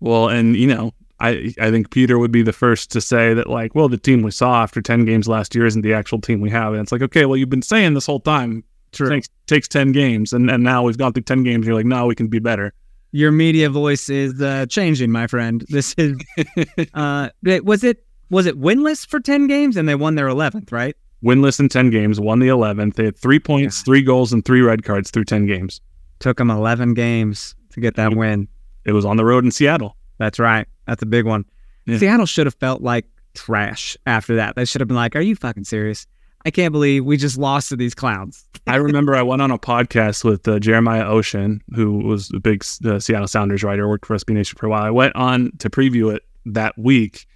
[0.00, 3.48] well, and you know, I I think Peter would be the first to say that
[3.48, 6.40] like, well, the team we saw after ten games last year isn't the actual team
[6.40, 8.64] we have, and it's like, okay, well, you've been saying this whole time.
[8.92, 9.08] True.
[9.08, 11.56] Takes, takes ten games, and and now we've gone through ten games.
[11.56, 12.72] And you're like, no, we can be better.
[13.12, 15.64] Your media voice is uh, changing, my friend.
[15.68, 16.18] This is
[16.94, 17.30] uh,
[17.62, 20.96] was it was it winless for 10 games and they won their 11th, right?
[21.22, 22.96] Winless in ten games, won the eleventh.
[22.96, 25.80] They had three points, three goals, and three red cards through ten games.
[26.18, 28.48] Took them 11 games to get that win.
[28.84, 29.96] It was on the road in Seattle.
[30.18, 30.66] That's right.
[30.86, 31.44] That's a big one.
[31.86, 31.98] Yeah.
[31.98, 34.56] Seattle should have felt like trash after that.
[34.56, 36.06] They should have been like, "Are you fucking serious?
[36.46, 39.58] I can't believe we just lost to these clowns." I remember I went on a
[39.58, 44.16] podcast with uh, Jeremiah Oshan, who was a big uh, Seattle Sounders writer, worked for
[44.16, 44.82] SB Nation for a while.
[44.82, 47.26] I went on to preview it that week,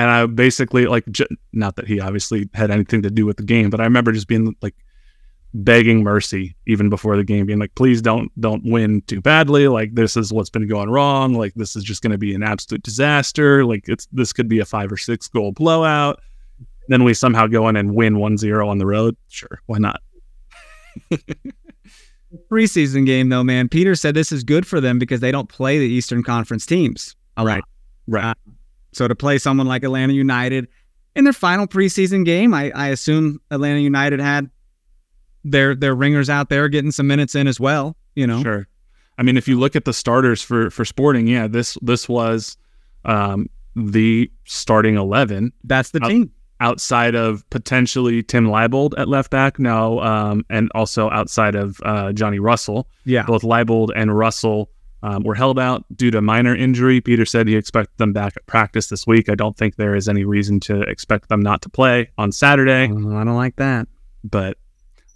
[0.00, 3.42] and I basically like, j- not that he obviously had anything to do with the
[3.42, 4.74] game, but I remember just being like
[5.52, 9.68] begging mercy even before the game, being like, "Please don't don't win too badly.
[9.68, 11.34] Like this is what's been going wrong.
[11.34, 13.66] Like this is just going to be an absolute disaster.
[13.66, 16.20] Like it's this could be a five or six goal blowout."
[16.88, 19.16] Then we somehow go in and win 1-0 on the road.
[19.28, 20.00] Sure, why not?
[22.50, 23.68] Preseason game though, man.
[23.68, 27.14] Peter said this is good for them because they don't play the Eastern Conference teams.
[27.36, 27.62] All right.
[28.08, 28.30] Right.
[28.30, 28.34] Uh,
[28.92, 30.68] so to play someone like Atlanta United
[31.16, 34.50] in their final preseason game, I, I assume Atlanta United had
[35.44, 37.96] their their ringers out there getting some minutes in as well.
[38.14, 38.66] You know, Sure.
[39.18, 42.56] I mean, if you look at the starters for for Sporting, yeah, this this was
[43.04, 46.30] um, the starting eleven that's the team.
[46.60, 52.12] outside of potentially Tim Leibold at left back now, um, and also outside of uh,
[52.12, 52.88] Johnny Russell.
[53.04, 54.70] Yeah, Both Leibold and Russell
[55.02, 57.00] um, were held out due to minor injury.
[57.00, 59.28] Peter said he expected them back at practice this week.
[59.28, 62.90] I don't think there is any reason to expect them not to play on Saturday.
[62.92, 63.88] Oh, I don't like that.
[64.24, 64.56] but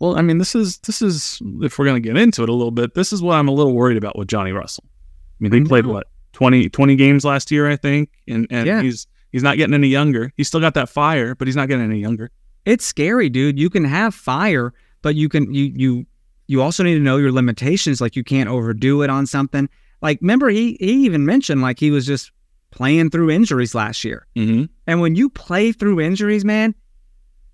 [0.01, 2.71] well, I mean, this is this is if we're gonna get into it a little
[2.73, 4.85] bit, this is what I'm a little worried about with Johnny Russell.
[4.87, 8.67] I mean, they I played what 20, 20 games last year, I think, and and
[8.67, 8.83] Yeah.
[8.83, 10.33] he's he's not getting any younger.
[10.37, 12.31] He's still got that fire, but he's not getting any younger.
[12.65, 13.59] It's scary, dude.
[13.59, 16.07] You can have fire, but you can you you
[16.47, 18.01] you also need to know your limitations.
[18.01, 19.69] Like you can't overdo it on something.
[20.03, 22.31] Like remember he he even mentioned like he was just
[22.71, 24.27] playing through injuries last year.
[24.37, 24.65] Mm-hmm.
[24.87, 26.75] And when you play through injuries, man,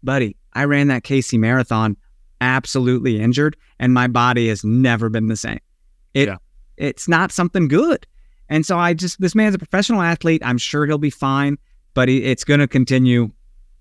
[0.03, 1.97] buddy, I ran that KC marathon
[2.41, 5.61] absolutely injured, and my body has never been the same.
[6.15, 6.37] It Yeah.
[6.77, 8.07] it's not something good.
[8.49, 10.43] And so I just this man's a professional athlete.
[10.45, 11.59] I'm sure he'll be fine,
[11.95, 13.31] but he, it's going to continue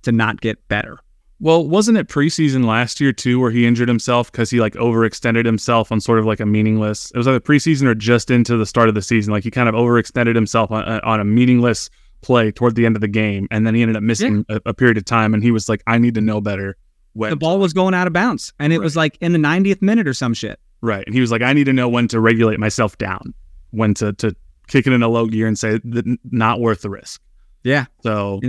[0.04, 1.00] to not get better.
[1.42, 5.46] Well, wasn't it preseason last year too, where he injured himself because he like overextended
[5.46, 7.12] himself on sort of like a meaningless?
[7.12, 9.32] It was either preseason or just into the start of the season.
[9.32, 11.90] Like he kind of overextended himself on, uh, on a meaningless
[12.22, 14.74] play toward the end of the game, and then he ended up missing a, a
[14.74, 15.34] period of time.
[15.34, 16.76] And he was like, "I need to know better."
[17.14, 19.82] When The ball was going out of bounds, and it was like in the 90th
[19.82, 20.60] minute or some shit.
[20.82, 21.04] Right.
[21.06, 23.34] And he was like, I need to know when to regulate myself down,
[23.72, 24.36] when to, to
[24.68, 27.22] kick it in a low gear and say that not worth the risk.
[27.64, 28.40] Yeah, So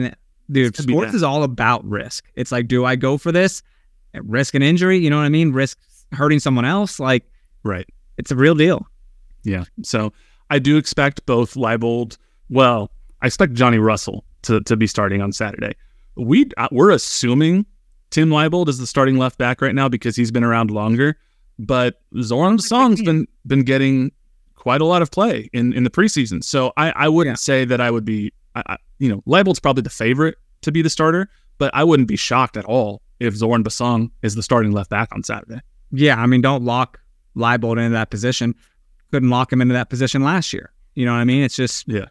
[0.51, 2.25] dude, It's gonna be sports is all about risk.
[2.35, 3.63] It's like, do I go for this?
[4.15, 4.99] Risk an injury?
[4.99, 5.53] You know what I mean?
[5.53, 5.79] Risk
[6.13, 6.99] hurting someone else?
[6.99, 7.25] Like,
[7.63, 7.87] right.
[8.19, 8.87] it's a real deal.
[9.45, 9.65] Yeah.
[9.83, 10.13] So
[10.51, 12.17] I do expect both Leibold.
[12.49, 12.91] Well,
[13.23, 15.75] I expect Johnny Russell to, to be starting on Saturday.
[16.17, 17.65] We uh, we're assuming
[18.11, 21.17] Tim Leibold is the starting left back right now because he's been around longer.
[21.59, 24.11] But Zorhan Bassong's been been getting
[24.57, 26.43] quite a lot of play in, in the preseason.
[26.45, 27.39] So I, I wouldn't Yeah.
[27.39, 30.91] say that I would be, I, you know, Leibold's probably the favorite to be the
[30.91, 34.91] starter, but I wouldn't be shocked at all if Zorhan Bassong is the starting left
[34.91, 35.61] back on Saturday.
[35.91, 37.01] Yeah, I mean, don't lock
[37.37, 38.55] Leibold into that position.
[39.11, 40.73] Couldn't lock him into that position last year.
[40.95, 41.43] You know what I mean?
[41.43, 42.07] It's just Yeah.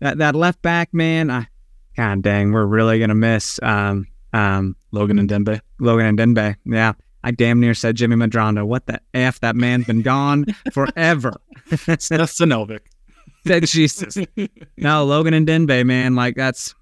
[0.00, 1.30] that that left back man.
[1.30, 1.48] I,
[1.96, 5.60] God dang, we're really gonna miss um um Logan Ndenbe.
[5.80, 6.54] Logan Ndenbe.
[6.64, 6.92] Yeah,
[7.24, 8.64] I damn near said Jimmy Medranda.
[8.66, 9.40] What the f?
[9.40, 11.32] That man's been gone forever.
[11.86, 12.80] That's Sanovic.
[13.48, 14.16] Said Jesus.
[14.76, 16.14] No, Logan Ndenbe, man.
[16.14, 16.74] Like that's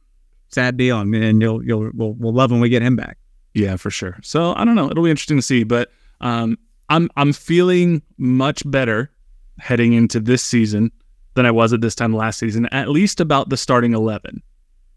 [0.49, 3.17] sad deal, and, you'll you'll we'll, we'll love when we get him back.
[3.55, 4.19] Yeah, for sure.
[4.23, 4.91] So I don't know.
[4.91, 9.11] It'll be interesting to see, but um, I'm I'm feeling much better
[9.59, 10.93] heading into this season
[11.35, 12.67] than I was at this time last season.
[12.67, 14.43] At least about the starting eleven.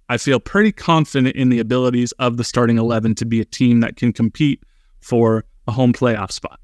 [0.10, 3.80] I feel pretty confident in the abilities of the starting eleven to be a team
[3.82, 4.62] that can compete
[5.02, 6.60] for a home playoff spot.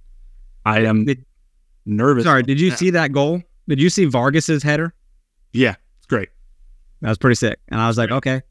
[0.66, 1.26] I am Did-
[1.86, 2.24] nervous.
[2.24, 2.76] Sorry, did you Yeah.
[2.76, 3.42] see that goal?
[3.68, 4.94] Did you see Vargas's header?
[5.54, 6.30] Yeah, it's great.
[7.02, 7.60] That was pretty sick.
[7.70, 8.42] And I was like, okay,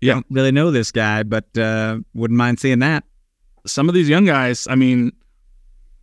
[0.00, 0.14] Yeah.
[0.14, 3.04] don't really know this guy, but uh, wouldn't mind seeing that.
[3.66, 5.12] some of these young guys, I mean,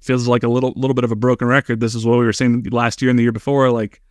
[0.02, 1.80] feels like a little little bit of a broken record.
[1.80, 3.72] This is what we were saying last year and the year before.
[3.72, 4.02] Like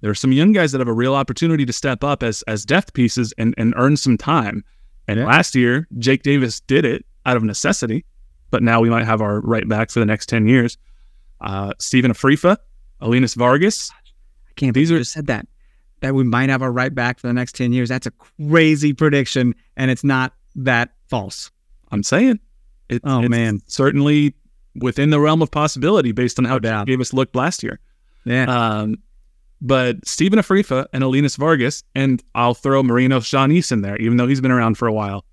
[0.00, 2.64] There are some young guys that have a real opportunity to step up as as
[2.64, 4.64] depth pieces and and earn some time.
[5.08, 5.26] And Yeah.
[5.26, 8.04] last year, Jake Davis did it out of necessity,
[8.50, 10.76] but now we might have our right back for the next ten years.
[11.40, 12.56] Uh, Stephen Afrifa,
[13.00, 13.90] Alenis Vargas.
[14.56, 15.46] Can't These believe you are- just said that.
[16.00, 17.88] That we might have our right back for the next 10 years.
[17.88, 21.50] That's a crazy prediction, and it's not that false.
[21.90, 22.38] I'm saying,
[22.88, 23.60] it, Oh, it's man.
[23.66, 24.34] certainly
[24.74, 26.58] within the realm of possibility based on how.
[26.58, 27.80] Jake Davis looked last year.
[28.26, 28.44] Yeah.
[28.44, 28.98] Um,
[29.62, 34.26] but Stephen Afrifa and Alenis Vargas, and I'll throw Marino Shawnice in there, even though
[34.26, 35.24] he's been around for a while.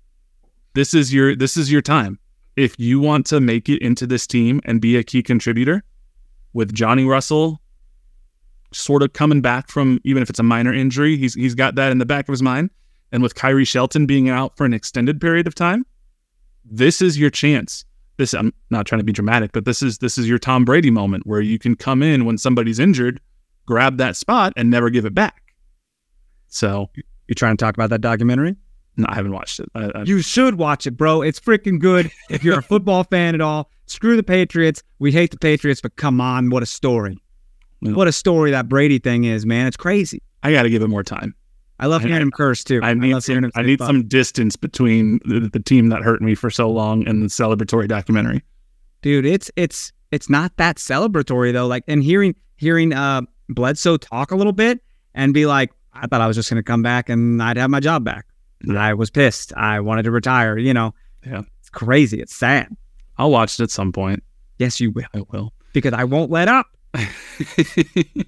[0.74, 2.18] This is your this is your time.
[2.56, 5.84] If you want to make it into this team and be a key contributor,
[6.54, 7.60] with Johnny Russell
[8.74, 11.92] sort of coming back from even if it's a minor injury, he's he's got that
[11.92, 12.70] in the back of his mind.
[13.12, 15.86] And with Khiry Shelton being out for an extended period of time,
[16.64, 17.84] this is your chance.
[18.16, 20.90] This I'm not trying to be dramatic, but this is this is your Tom Brady
[20.90, 23.20] moment where you can come in when somebody's injured,
[23.66, 25.42] grab that spot, and never give it back.
[26.48, 26.90] So
[27.28, 28.56] you trying to talk about that documentary?
[28.96, 29.68] no, I haven't watched it.
[29.74, 31.22] I, I, You should watch it, bro.
[31.22, 32.10] It's freaking good.
[32.30, 34.82] If you're a football fan at all, screw the Patriots.
[34.98, 37.18] We hate the Patriots, but come on, what a story.
[37.92, 39.66] What a story that Brady thing is, man.
[39.66, 40.22] It's crazy.
[40.42, 41.34] I got to give it more time.
[41.78, 42.80] I love I- hearing him curse too.
[42.82, 46.48] I need some, I need some distance between the, the team that hurt me for
[46.50, 48.42] so long and the celebratory documentary.
[49.02, 53.20] dude it's it's it's not that celebratory though like and hearing hearing uh
[53.50, 54.80] bledsoe talk a little bit
[55.14, 57.68] and be like i thought i was just going to come back and i'd have
[57.68, 58.24] my job back
[58.62, 60.94] and i was pissed i wanted to retire you know
[61.26, 61.42] Yeah.
[61.60, 62.68] it's crazy it's sad
[63.18, 64.22] I'll watch it at some point.
[64.58, 65.52] yes you will I will.
[65.74, 66.66] because i won't let up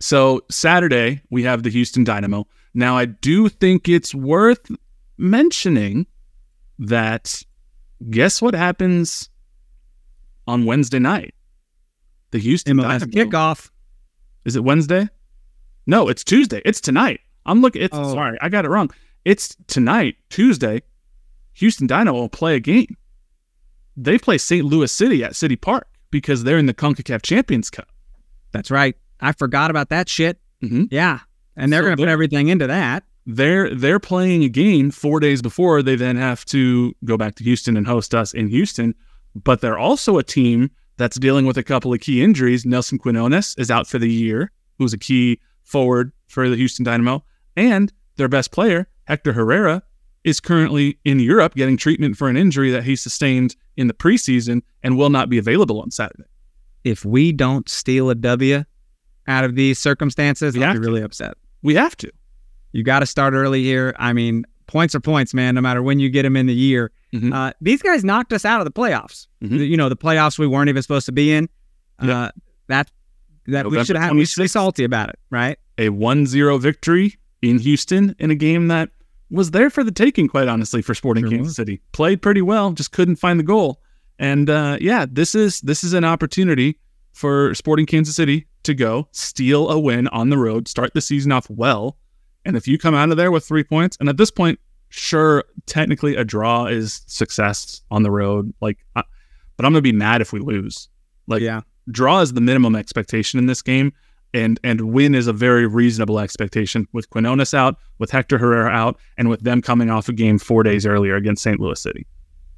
[0.00, 2.46] so Saturday we have the Houston Dynamo.
[2.74, 4.70] Now I do think it's worth
[5.18, 6.06] mentioning
[6.78, 7.42] that
[8.10, 9.30] guess what happens
[10.46, 11.34] on Wednesday night?
[12.30, 13.06] The Houston mls Dynamo.
[13.30, 13.70] kickoff
[14.44, 15.08] Is it Wednesday?
[15.86, 16.60] No, it's Tuesday.
[16.64, 17.20] It's tonight.
[17.46, 17.82] I'm looking.
[17.82, 18.12] It's Oh.
[18.12, 18.90] sorry, I got it wrong.
[19.24, 20.82] It's tonight, Tuesday.
[21.54, 22.96] Houston Dynamo will play a game.
[23.96, 24.64] They play St.
[24.64, 27.88] Louis City at City Park because they're in the Concacaf Champions Cup.
[28.52, 30.88] that's right i forgot about that shit Mhm.
[30.90, 31.20] yeah
[31.56, 35.20] and they're So going to put everything into that They're they're playing a game four
[35.20, 38.94] days before they then have to go back to Houston and host us in Houston.
[39.34, 42.64] But they're also a team that's dealing with a couple of key injuries.
[42.64, 47.24] Nelson Quinones is out for the year, who's a key forward for the Houston Dynamo,
[47.56, 49.82] and their best player, Hector Herrera,
[50.26, 54.60] is currently in Europe getting treatment for an injury that he sustained in the preseason
[54.82, 56.28] and will not be available on Saturday.
[56.84, 58.64] if we don't steal a w
[59.28, 60.84] out of these circumstances We i'll be to.
[60.84, 62.10] really upset We have to.
[62.72, 63.94] You got to start early here.
[63.98, 65.54] I mean, points are points, man.
[65.54, 66.90] No matter when you get them in the year.
[67.14, 67.32] Mhm.
[67.32, 69.26] Uh, these guys knocked us out of the playoffs.
[69.42, 69.66] Mhm.
[69.68, 71.48] You know, the playoffs we weren't even supposed to be in.
[71.98, 72.30] Uh, Yeah.
[72.68, 72.90] that
[73.46, 74.12] that we should have.
[74.14, 75.56] We should be salty about it, right?
[75.78, 78.88] a 1-0 victory in Houston in a game that
[79.30, 81.56] was there for the taking, quite honestly, for Sporting Sure Kansas was.
[81.56, 81.80] City.
[81.92, 83.80] Played pretty well, just couldn't find the goal.
[84.18, 86.78] And uh, yeah, this is this is an opportunity
[87.12, 91.32] for Sporting Kansas City to go steal a win on the road, start the season
[91.32, 91.96] off well.
[92.44, 95.44] And if you come out of there with three points, and at this point, sure,
[95.66, 98.52] technically a draw is success on the road.
[98.60, 99.02] Like, I,
[99.56, 100.88] but I'm gonna be mad if we lose.
[101.26, 101.62] Like, yeah.
[101.90, 103.92] draw is the minimum expectation in this game,
[104.34, 108.98] and and win is a very reasonable expectation with Quinones out, with Hector Herrera out,
[109.16, 111.60] and with them coming off a game four days earlier against St.
[111.60, 112.06] Louis City.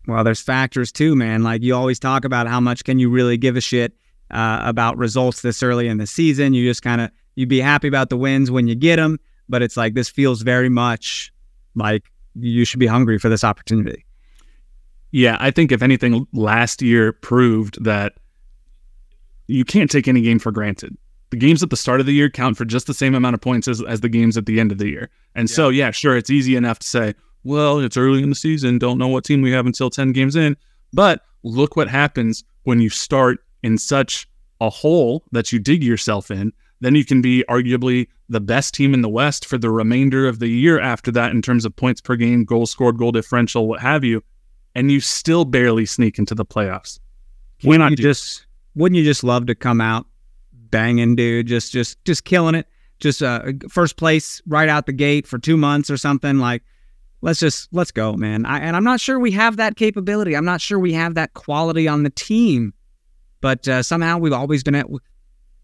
[0.06, 1.42] Well, there's factors too, man.
[1.42, 3.92] Like you always talk about how much can you really give a shit
[4.30, 6.54] uh, about results this early in the season.
[6.54, 9.62] You just kind of you'd be happy about the wins when you get them, but
[9.62, 11.32] it's like this feels very much
[11.74, 14.04] like you should be hungry for this opportunity.
[15.10, 18.14] Yeah, I think if anything, last year proved that
[19.46, 20.96] you can't take any game for granted.
[21.30, 23.40] The games at the start of the year count for just the same amount of
[23.40, 25.10] points as, as the games at the end of the year.
[25.34, 27.14] And so, yeah, sure, it's easy enough to say,
[27.44, 30.36] well, it's early in the season, don't know what team we have until 10 games
[30.36, 30.56] in.
[30.92, 34.28] But look what happens when you start in such
[34.60, 36.52] a hole that you dig yourself in.
[36.80, 40.38] Then you can be arguably the best team in the West for the remainder of
[40.38, 43.80] the year after that in terms of points per game, goals scored, goal differential, what
[43.80, 44.22] have you
[44.78, 47.00] and you still barely sneak into the playoffs.
[47.62, 50.06] Why not just wouldn't you just love to come out
[50.70, 51.46] banging, dude?
[51.46, 52.66] Just just just killing it.
[53.00, 56.38] Just uh, first place right out the gate for two months or something.
[56.38, 56.62] Like,
[57.20, 58.44] let's just let's go, man.
[58.44, 60.34] I, and I'm not sure we have that capability.
[60.36, 62.72] I'm not sure we have that quality on the team.
[63.40, 64.86] But uh, somehow we've always been at.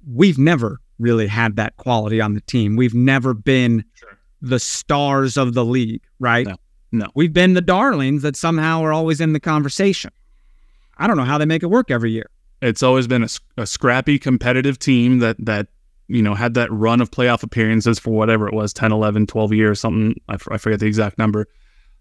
[0.06, 2.76] We've never really had that quality on the team.
[2.76, 4.16] We've never been Sure.
[4.42, 6.46] the stars of the league, right?
[6.46, 6.56] No.
[6.92, 7.06] No.
[7.16, 10.12] We've been the darlings that somehow are always in the conversation.
[10.98, 12.30] I don't know how they make it work every year.
[12.64, 15.68] It's always been a scrappy, competitive team that that
[16.08, 19.52] you know, had that run of playoff appearances for whatever it was 10, 11, 12
[19.52, 20.14] years, something.
[20.28, 21.46] I, f- I forget the exact number.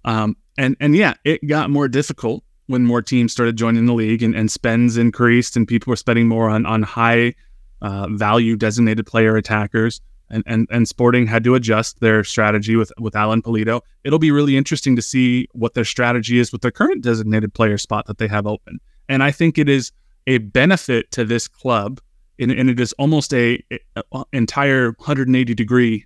[0.06, 4.22] Um, and, and yeah, it got more difficult when more teams started joining the league
[4.22, 7.34] and, and spends increased and people were spending more on, on high
[7.82, 10.02] uh, value designated player attackers.
[10.30, 14.32] And, and, and Sporting had to adjust their strategy with, with Alan Pulido It'll be
[14.32, 18.18] really interesting to see what their strategy is with their current designated player spot that
[18.18, 18.80] they have open.
[19.08, 19.92] And I think it is
[20.28, 22.02] a benefit to this club
[22.40, 23.64] and, and it is almost a,
[23.96, 26.06] a, entire 180 degree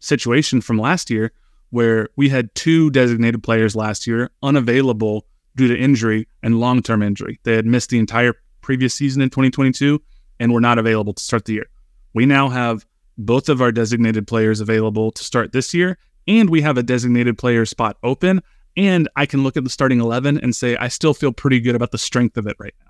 [0.00, 1.32] situation from last year
[1.70, 7.40] where we had two designated players last year unavailable due to injury and long-term injury.
[7.42, 10.00] They had missed the entire previous season in 2022
[10.38, 11.66] and were not available to start the year.
[12.14, 12.86] We now have
[13.18, 17.38] both of our designated players available to start this year and we have a designated
[17.38, 18.42] player spot open
[18.76, 21.74] and i can look at the starting 11 and say i still feel pretty good
[21.74, 22.85] about the strength of it right now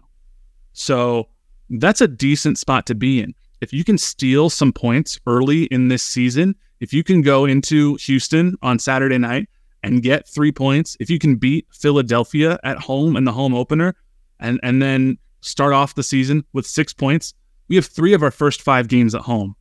[0.76, 1.28] so
[1.70, 3.34] that's a decent spot to be in.
[3.62, 7.94] If you can steal some points early in this season, if you can go into
[7.96, 9.48] Houston on Saturday night
[9.82, 13.96] and get three points, if you can beat Philadelphia at home in the home opener
[14.38, 17.32] and, and then start off the season with six points,
[17.68, 19.56] we have three of our first five games at home.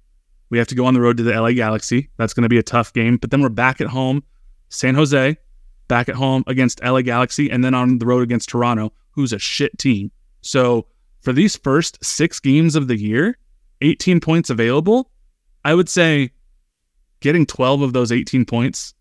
[0.49, 2.09] We have to go on the road to the LA Galaxy.
[2.17, 3.15] That's going to be a tough game.
[3.15, 4.21] But then we're back at home,
[4.67, 5.37] San Jose,
[5.87, 9.39] back at home against LA Galaxy, and then on the road against Toronto, who's a
[9.39, 10.11] shit team.
[10.41, 10.87] So
[11.25, 13.37] for these first six games of the year,
[13.81, 15.09] 18 points available,
[15.65, 16.29] I would say
[17.19, 18.93] getting 12 of those 18 points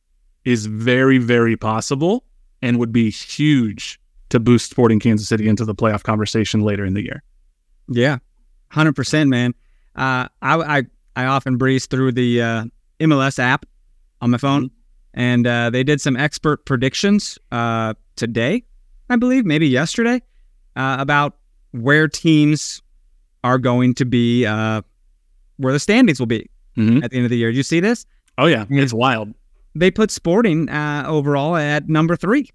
[0.44, 2.24] is very, very possible
[2.62, 4.00] and would be huge
[4.30, 7.22] to boost Sporting Kansas City into the playoff conversation later in the year.
[7.88, 8.18] Yeah,
[8.72, 9.54] 100%, man.
[9.94, 10.82] Uh, I, I,
[11.16, 12.64] I often breeze through the uh,
[13.00, 13.66] MLS app
[14.22, 14.70] on my phone,
[15.12, 18.64] and uh, they did some expert predictions uh, today,
[19.10, 20.22] I believe, maybe yesterday,
[20.74, 21.36] uh, about
[21.74, 22.80] where teams
[23.42, 24.80] are going to be, uh,
[25.56, 27.02] where the standings will be mm-hmm.
[27.02, 27.50] at the end of the year.
[27.50, 28.06] Did you see this?
[28.38, 29.34] Oh yeah, it's wild.
[29.74, 32.48] They put Sporting uh, overall at number three.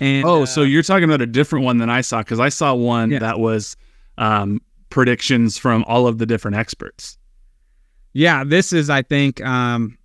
[0.00, 2.50] And, oh, uh, so you're talking about a different one than I saw because I
[2.50, 3.18] saw one yeah.
[3.20, 3.76] that was
[4.18, 4.60] um,
[4.90, 7.18] predictions from all of the different experts.
[8.12, 9.96] Yeah, this is, I think, um,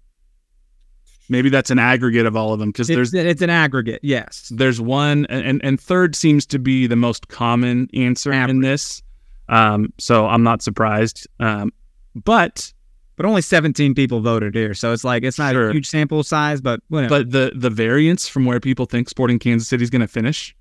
[1.29, 4.79] maybe that's an aggregate of all of them because there's it's an aggregate yes there's
[4.79, 8.49] one and and third seems to be the most common answer Average.
[8.55, 9.01] in this
[9.49, 11.71] um, so i'm not surprised um,
[12.15, 12.71] but
[13.15, 15.69] but only 17 people voted here so it's like it's not sure.
[15.69, 17.09] a huge sample size but whatever.
[17.09, 20.55] but the the variance from where people think sporting kansas city is going to finish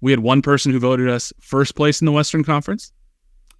[0.00, 2.92] we had one person who voted us first place in the western conference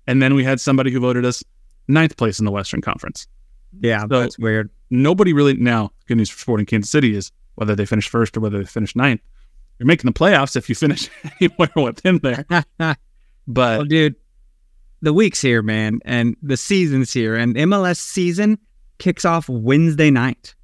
[0.07, 1.43] and then we had somebody who voted us
[1.89, 3.26] ninth place in the western conference
[3.81, 7.75] yeah so that's weird nobody really now good news for Sporting Kansas City is whether
[7.75, 9.20] they finish first or whether they finish ninth.
[9.79, 11.11] You're making the playoffs if you finish
[11.41, 12.47] anywhere within there.
[12.79, 12.99] but
[13.49, 14.16] well, dude,
[15.03, 18.59] the week's here, man, and the season's here, and MLS season
[18.99, 20.55] kicks off Wednesday night.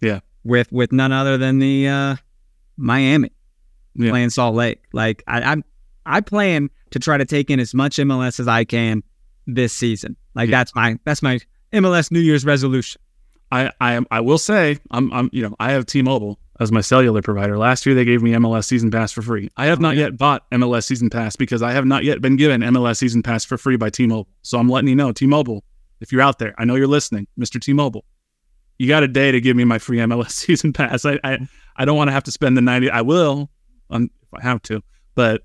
[0.00, 2.16] Yeah, with with none other than the uh,
[2.76, 3.32] Miami
[3.94, 4.10] yeah.
[4.10, 4.82] playing Salt Lake.
[4.92, 5.64] Like I, I'm,
[6.06, 9.02] I plan to try to take in as much MLS as I can
[9.46, 10.16] this season.
[10.34, 10.58] Like yeah.
[10.58, 11.40] that's my that's my
[11.72, 13.00] MLS New Year's resolution.
[13.50, 17.22] I I I will say I'm I'm you know I have T-Mobile as my cellular
[17.22, 17.58] provider.
[17.58, 19.50] Last year they gave me MLS season pass for free.
[19.56, 22.60] I have not yet bought MLS season pass because I have not yet been given
[22.62, 24.28] MLS season pass for free by T-Mobile.
[24.42, 25.64] So I'm letting you know, T-Mobile,
[26.00, 27.60] if you're out there, I know you're listening, Mr.
[27.60, 28.04] T-Mobile.
[28.78, 31.04] You got a day to give me my free MLS season pass.
[31.04, 31.38] I I,
[31.76, 33.50] I don't want to have to spend the 90 I will
[33.90, 34.82] um, if I have to,
[35.14, 35.42] but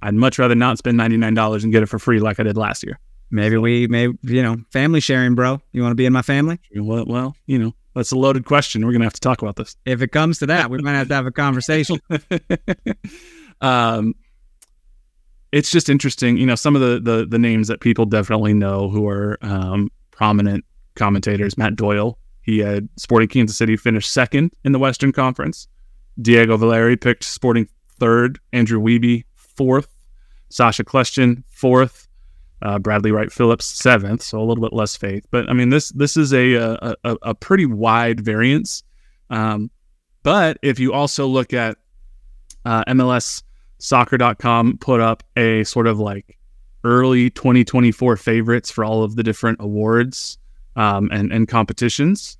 [0.00, 2.82] I'd much rather not spend $99 and get it for free like I did last
[2.82, 2.98] year.
[3.32, 5.60] Maybe we maybe you know family sharing, bro.
[5.72, 6.60] You want to be in my family?
[6.76, 8.84] Well, well, you know that's a loaded question.
[8.84, 9.74] We're gonna have to talk about this.
[9.86, 11.98] If it comes to that, we might have to have a conversation.
[13.62, 14.14] um,
[15.50, 18.90] it's just interesting, you know, some of the the, the names that people definitely know
[18.90, 21.56] who are um, prominent commentators.
[21.56, 25.68] Matt Doyle, he had Sporting Kansas City finish second in the Western Conference.
[26.20, 27.66] Diego Valeri picked Sporting
[27.98, 28.38] third.
[28.52, 29.88] Andrew Wiebe fourth.
[30.50, 32.08] Sacha Kljestan fourth
[32.62, 35.26] uh, Bradley Wright Phillips seventh, so a little bit less faith.
[35.30, 36.54] But I mean, this this is a
[37.04, 38.82] a, a pretty wide variance.
[39.30, 39.70] Um,
[40.22, 41.76] but if you also look at
[42.64, 46.38] uh, MLSsoccer.com, put up a sort of like
[46.84, 50.38] early 2024 favorites for all of the different awards
[50.76, 52.38] um, and and competitions.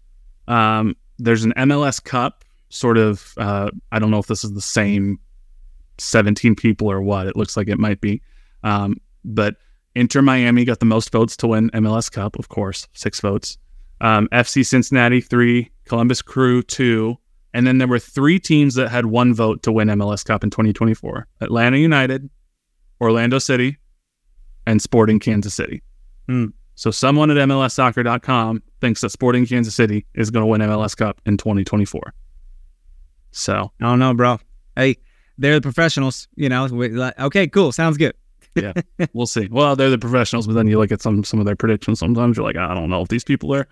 [0.49, 3.35] Um, there's an MLS Cup, sort of.
[3.37, 5.19] Uh, I don't know if this is the same
[5.99, 7.27] 17 people or what.
[7.27, 8.23] It looks like it might be,
[8.63, 9.57] um, but
[9.95, 13.59] Inter Miami got the most votes to win MLS Cup, of course, six votes.
[14.01, 15.71] Um, FC Cincinnati, three.
[15.85, 17.19] Columbus Crew, two.
[17.55, 20.51] And then there were three teams that had one vote to win MLS Cup in
[20.51, 22.31] 2024 Atlanta United,
[23.01, 23.77] Orlando City,
[24.67, 25.83] and Sporting Kansas City.
[26.27, 26.47] Hmm.
[26.75, 31.21] So someone at MLSsoccer.com thinks that Sporting Kansas City is going to win MLS Cup
[31.27, 32.15] in 2024.
[33.33, 34.39] So I don't know, bro.
[34.77, 34.97] Hey,
[35.37, 36.29] they're the professionals.
[36.37, 36.67] You know.
[36.67, 37.73] We, like, okay, cool.
[37.73, 38.15] Sounds good.
[38.55, 38.73] Yeah,
[39.13, 39.49] we'll see.
[39.51, 41.99] Well, they're the professionals, but then you look at some some of their predictions.
[41.99, 43.67] Sometimes you're like, I don't know if these people are.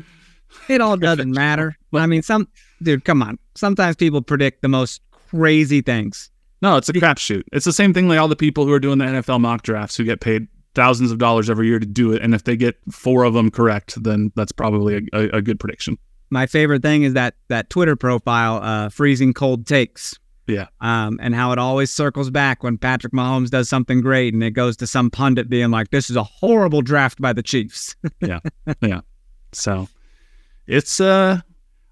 [0.68, 1.76] It all doesn't matter.
[1.92, 2.48] I mean, some
[2.82, 3.38] dude, come on.
[3.54, 6.30] Sometimes people predict the most crazy things.
[6.62, 7.44] No, it's a crapshoot.
[7.52, 9.96] It's the same thing like all the people who are doing the NFL mock drafts
[9.96, 12.76] who get paid thousands of dollars every year to do it, and if they get
[12.90, 15.98] four of them correct, then that's probably a, a, a good prediction.
[16.30, 20.18] My favorite thing is that that Twitter profile, uh, freezing cold takes.
[20.51, 20.66] Yeah.
[20.80, 24.53] Um, and how it always circles back when Patrick Mahomes does something great and it
[24.53, 27.96] goes to some pundit being like, this is a horrible draft by the Chiefs.
[28.20, 28.40] yeah.
[28.80, 29.01] Yeah.
[29.53, 29.88] So
[30.66, 31.40] it's, uh,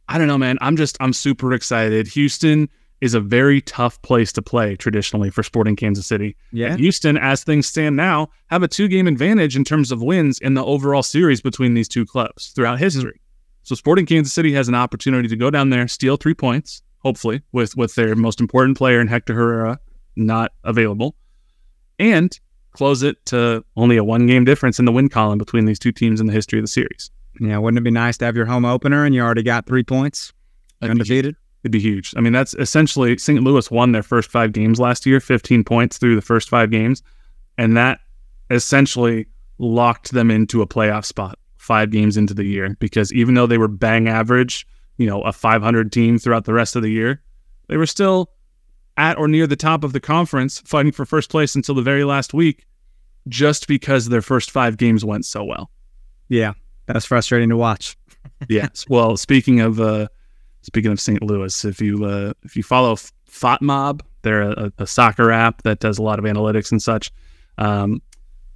[0.08, 0.58] I don't know, man.
[0.60, 2.08] I'm just, I'm super excited.
[2.08, 2.68] Houston
[3.00, 6.36] is a very tough place to play traditionally for Sporting Kansas City.
[6.52, 6.72] Yeah.
[6.72, 10.38] And Houston, as things stand now, have a two game advantage in terms of wins
[10.40, 13.20] in the overall series between these two clubs throughout history.
[13.62, 17.42] So Sporting Kansas City has an opportunity to go down there, steal three points, hopefully,
[17.52, 19.80] with with their most important player in Hector Herrera
[20.16, 21.14] not available,
[21.98, 22.38] and
[22.72, 25.92] close it to only a one game difference in the win column between these two
[25.92, 27.10] teams in the history of the series.
[27.40, 29.84] Yeah, wouldn't it be nice to have your home opener and you already got three
[29.84, 30.32] points,
[30.80, 31.36] That'd be undefeated?
[31.62, 32.14] It'd be huge.
[32.16, 33.42] I mean, that's essentially St.
[33.42, 37.02] Louis won their first five games last year, 15 points through the first five games.
[37.56, 38.00] And that
[38.50, 39.26] essentially
[39.58, 43.58] locked them into a playoff spot five games into the year because even though they
[43.58, 44.66] were bang average,
[44.98, 47.22] you know, a 500 team throughout the rest of the year,
[47.68, 48.30] they were still
[48.96, 52.04] at or near the top of the conference fighting for first place until the very
[52.04, 52.66] last week
[53.28, 55.70] just because their first five games went so well.
[56.28, 56.54] Yeah,
[56.86, 57.96] that's frustrating to watch.
[58.48, 58.84] yes.
[58.88, 60.08] Well, speaking of uh,
[60.62, 61.22] speaking of St.
[61.22, 62.96] Louis, if you uh, if you follow
[63.30, 67.12] FotMob, they're a, a, soccer app that does a lot of analytics and such.
[67.56, 68.02] Um,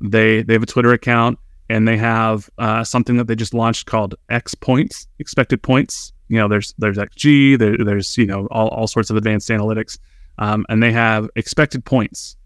[0.00, 1.38] they they have a Twitter account
[1.68, 6.12] and they have uh, something that they just launched called X Points, expected points.
[6.32, 9.98] You know, there's there's XG, there, there's you know all, all sorts of advanced analytics,
[10.38, 12.36] um, and they have expected points,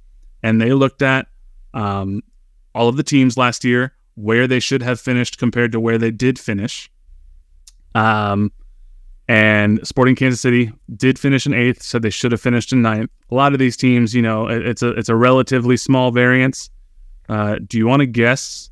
[0.43, 1.28] and they looked at
[1.72, 2.20] um,
[2.74, 6.11] all of the teams last year where they should have finished compared to where they
[6.11, 6.91] did finish.
[7.95, 8.51] Um,
[9.28, 13.11] and Sporting Kansas City did finish in eighth, said they should have finished in ninth.
[13.30, 16.70] A lot of these teams, you know, it's a it's a relatively small variance.
[17.28, 18.68] Uh, do you want to guess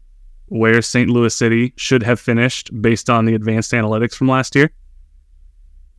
[0.47, 1.09] where St.
[1.09, 4.73] Louis City should have finished based on the advanced analytics from last year?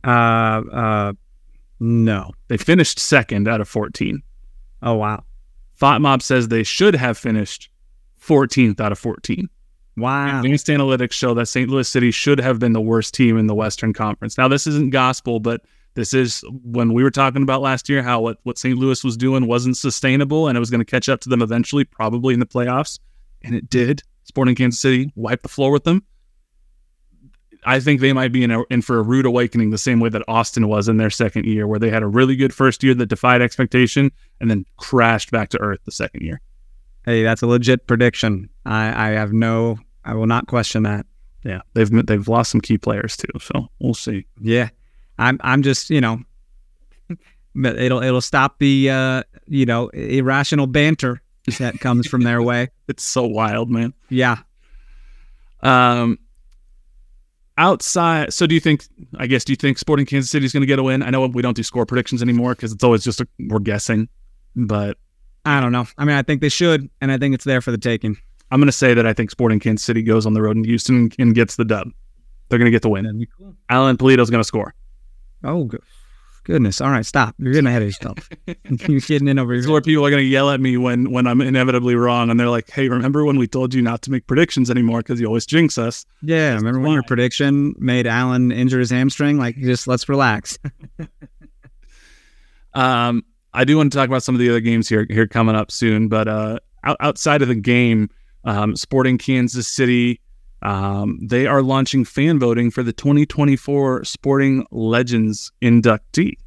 [0.06, 1.12] Uh, uh,
[1.80, 2.30] no.
[2.48, 4.22] They finished second out of 14.
[4.82, 5.24] Oh, wow.
[5.80, 7.70] FotMob says they should have finished
[8.22, 9.48] 14th out of 14.
[9.96, 10.38] Wow.
[10.38, 11.68] Advanced analytics show that St.
[11.68, 14.36] Louis City should have been the worst team in the Western Conference.
[14.36, 15.62] Now, this isn't gospel, but
[15.94, 18.78] this is when we were talking about last year how what, what St.
[18.78, 21.84] Louis was doing wasn't sustainable and it was going to catch up to them eventually,
[21.84, 22.98] probably in the playoffs.
[23.42, 24.02] And it did.
[24.24, 26.04] Sporting Kansas City wiped the floor with them.
[27.66, 30.08] I think they might be in, a, in for a rude awakening the same way
[30.10, 32.94] that Austin was in their second year, where they had a really good first year
[32.94, 36.40] that defied expectation and then crashed back to earth the second year.
[37.04, 38.48] Hey, that's a legit prediction.
[38.64, 41.06] I, I have no, I will not question that.
[41.42, 44.26] Yeah, they've they've lost some key players too, so we'll see.
[44.40, 44.68] Yeah,
[45.18, 46.20] I'm I'm just you know,
[47.64, 51.22] it'll it'll stop the uh, you know irrational banter
[51.58, 52.70] that comes from their way.
[52.88, 53.94] It's so wild, man.
[54.08, 54.38] Yeah.
[55.62, 56.18] Um.
[57.58, 58.84] Outside, so do you think?
[59.18, 61.02] I guess do you think Sporting Kansas City is going to get a win?
[61.02, 64.08] I know we don't do score predictions anymore because it's always just a, we're guessing,
[64.54, 64.98] but
[65.46, 65.86] I don't know.
[65.96, 68.18] I mean, I think they should, and I think it's there for the taking.
[68.50, 70.64] I'm going to say that I think Sporting Kansas City goes on the road in
[70.64, 71.88] Houston and gets the dub.
[72.48, 73.26] They're going to get the win.
[73.38, 73.56] Cool.
[73.70, 74.74] Alan Pulido's going to score.
[75.42, 75.82] Oh, good.
[76.46, 76.80] Goodness!
[76.80, 77.34] All right, stop.
[77.38, 78.28] You're getting ahead of yourself.
[78.88, 79.70] You're getting in over here.
[79.70, 82.48] where people are going to yell at me when when I'm inevitably wrong, and they're
[82.48, 85.44] like, "Hey, remember when we told you not to make predictions anymore because you always
[85.44, 89.38] jinx us?" Yeah, remember when your prediction made Allen injure his hamstring?
[89.38, 90.58] Like, just let's relax.
[92.76, 93.24] Um,
[93.54, 95.70] I do want to talk about some of the other games here here coming up
[95.72, 98.10] soon, but uh, out, outside of the game,
[98.44, 100.20] um, Sporting Kansas City,
[100.62, 106.38] um, they are launching fan voting for the 2024 Sporting Legends inductee.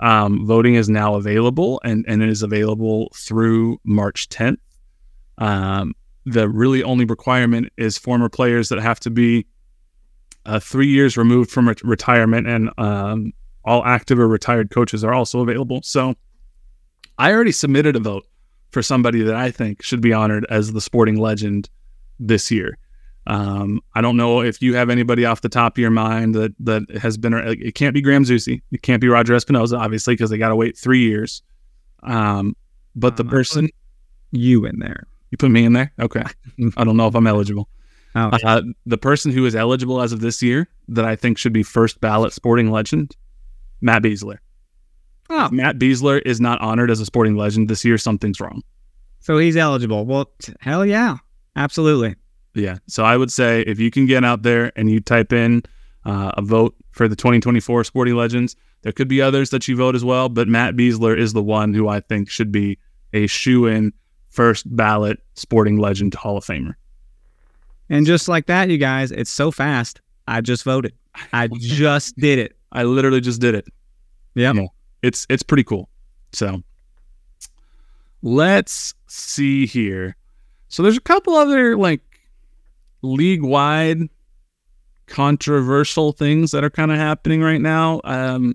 [0.00, 4.58] Um, voting is now available, and and it is available through March 10th.
[5.38, 5.94] Um,
[6.26, 9.46] the really only requirement is former players that have to be
[10.46, 13.32] uh, three years removed from ret- retirement, and um,
[13.64, 15.80] all active or retired coaches are also available.
[15.82, 16.14] So
[17.18, 18.26] I already submitted a vote
[18.70, 21.70] for somebody that I think should be honored as the sporting legend
[22.18, 22.76] this year.
[23.26, 26.54] Um, I don't know if you have anybody off the top of your mind that
[26.60, 27.32] that has been.
[27.34, 28.60] It can't be Graham Zusi.
[28.70, 31.42] It can't be Roger Espinoza, obviously, because they got to wait three years.
[32.02, 32.54] Um,
[32.94, 33.68] but the Um, person
[34.30, 35.06] You in there?
[35.30, 36.22] you put me in there, okay.
[36.76, 37.68] I don't know if I'm eligible.
[38.14, 38.30] Oh.
[38.44, 41.62] Uh, the person who is eligible as of this year that I think should be
[41.64, 43.16] first ballot sporting legend,
[43.80, 44.38] Matt Besler.
[45.30, 45.46] Oh.
[45.46, 47.96] If Matt Besler is not honored as a sporting legend this year.
[47.98, 48.62] Something's wrong.
[49.20, 50.04] So he's eligible.
[50.04, 51.16] Well, t- hell yeah,
[51.56, 52.14] absolutely.
[52.54, 52.78] Yeah.
[52.86, 55.62] So I would say if you can get out there and you type in
[56.04, 59.94] uh, a vote for the 2024 Sporting Legends, there could be others that you vote
[59.94, 62.78] as well, but Matt Besler is the one who I think should be
[63.12, 63.92] a shoe in
[64.28, 66.74] first ballot Sporting Legend Hall of Famer.
[67.88, 70.00] And just like that, you guys, it's so fast.
[70.26, 70.94] I just voted.
[71.32, 72.56] I just did it.
[72.72, 73.66] I literally just did it.
[74.34, 74.54] Yep.
[74.56, 74.66] Yeah.
[75.02, 75.88] It's it's pretty cool.
[76.32, 76.62] So
[78.22, 80.16] let's see here.
[80.68, 82.00] So there's a couple other like
[83.04, 84.08] league wide
[85.06, 88.54] controversial things that are kind of happening right now um,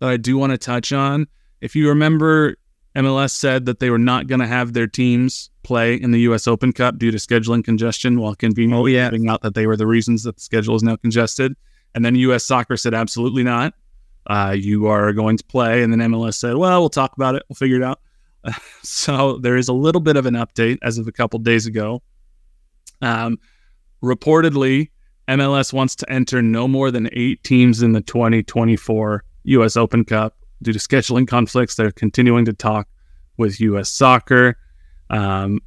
[0.00, 1.26] that I do want to touch on.
[1.60, 2.56] If you remember,
[2.96, 6.48] MLS said that they were not going to have their teams play in the U.S.
[6.48, 9.10] Open Cup due to scheduling congestion, while conveniently Oh, yeah.
[9.10, 11.54] pointing out that they were the reasons that the schedule is now congested.
[11.94, 12.44] And then U.S.
[12.44, 13.74] Soccer said absolutely not.
[14.26, 17.42] Uh, you are going to play, and then MLS said, "Well, we'll talk about it.
[17.48, 18.00] We'll figure it out."
[18.82, 22.02] so there is a little bit of an update as of a couple days ago.
[23.00, 23.38] Um,
[24.02, 24.90] reportedly,
[25.28, 29.76] MLS wants to enter no more than eight teams in the 2024 U.S.
[29.76, 31.76] Open Cup due to scheduling conflicts.
[31.76, 32.88] They're continuing to talk
[33.36, 33.88] with U.S.
[33.88, 34.58] Soccer,
[35.10, 35.60] um,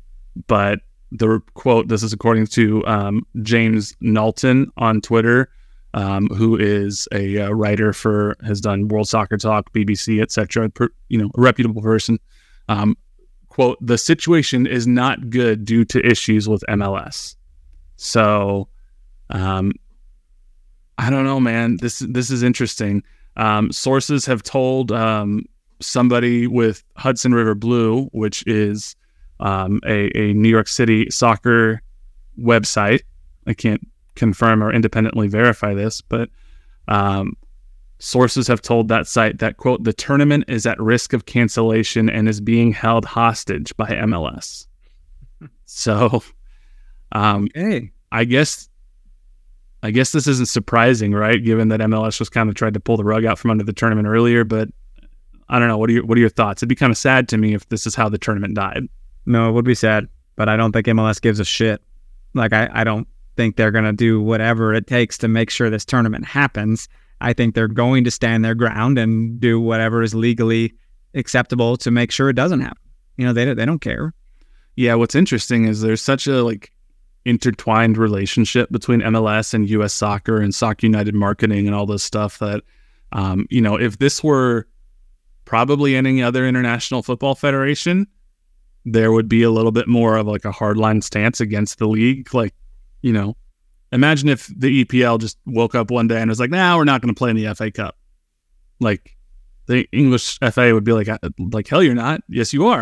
[0.48, 0.80] but
[1.12, 5.50] the quote this is according to um, James Knowlton on Twitter,
[5.94, 10.70] um, who is a uh, writer for has done World Soccer Talk, BBC, etc.
[11.10, 12.20] You know, a reputable person.
[12.68, 12.98] Um,
[13.48, 17.36] quote: The situation is not good due to issues with MLS.
[17.98, 18.68] So,
[19.30, 19.74] um,
[20.98, 21.78] I don't know, man.
[21.78, 23.04] This this is interesting.
[23.38, 25.46] Um, sources have told um,
[25.82, 28.96] somebody with Hudson River Blue, which is
[29.40, 31.82] um, a, a New York City soccer
[32.40, 33.02] website.
[33.46, 33.86] I can't
[34.16, 36.30] confirm or independently verify this, but
[36.88, 37.36] um,
[38.00, 42.30] sources have told that site that, quote, the tournament is at risk of cancellation and
[42.30, 44.68] is being held hostage by MLS.
[45.66, 46.24] so
[47.12, 48.70] um, Hey, I guess
[49.86, 51.44] I guess this isn't surprising, right?
[51.44, 53.72] Given that MLS just kind of tried to pull the rug out from under the
[53.72, 54.68] tournament earlier, but
[55.48, 55.78] I don't know.
[55.78, 56.60] What are your what are your thoughts?
[56.60, 58.88] It'd be kind of sad to me if this is how the tournament died.
[59.28, 61.84] no, it would be sad, but I don't think MLS gives a shit.
[62.34, 65.86] Like I, I don't think they're gonna do whatever it takes to make sure this
[65.86, 66.90] tournament happens.
[67.22, 70.74] I think they're going to stand their ground and do whatever is legally
[71.14, 72.82] acceptable to make sure it doesn't happen.
[73.18, 74.14] You know, they they don't care.
[74.76, 76.72] Yeah, what's interesting is there's such a like
[77.26, 82.40] intertwined relationship between MLS and US soccer and Soccer United marketing and all this stuff
[82.40, 82.64] that
[83.12, 84.68] um, you know, if this were
[85.46, 88.08] probably any other international football federation,
[88.84, 92.34] there would be a little bit more of like a hardline stance against the league.
[92.34, 92.54] Like,
[93.02, 93.38] you know,
[93.92, 97.02] imagine if the EPL just woke up one day and was like, nah, we're not
[97.02, 97.96] going to play in the FA Cup.
[98.80, 99.16] Like,
[99.68, 101.18] the English FA would be like, "Uh,
[101.52, 102.22] like hell, you're not.
[102.28, 102.82] Yes, you are.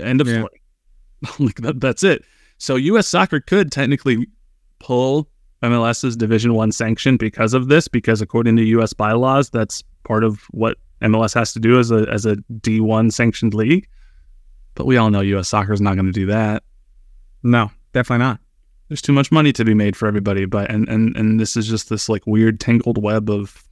[0.00, 0.40] End of Yeah.
[0.40, 0.62] story.
[1.38, 2.24] like that, that's it.
[2.60, 3.08] So U.S.
[3.08, 4.28] Soccer could technically
[4.80, 5.26] pull
[5.62, 8.92] MLS's Division One sanction because of this, because according to U.S.
[8.92, 13.54] bylaws, that's part of what MLS has to do as a as a D1 sanctioned
[13.54, 13.88] league.
[14.74, 15.48] But we all know U.S.
[15.48, 16.62] Soccer is not going to do that.
[17.42, 18.40] No, definitely not.
[18.88, 20.44] There's too much money to be made for everybody.
[20.44, 23.64] But and and and this is just this like weird tangled web of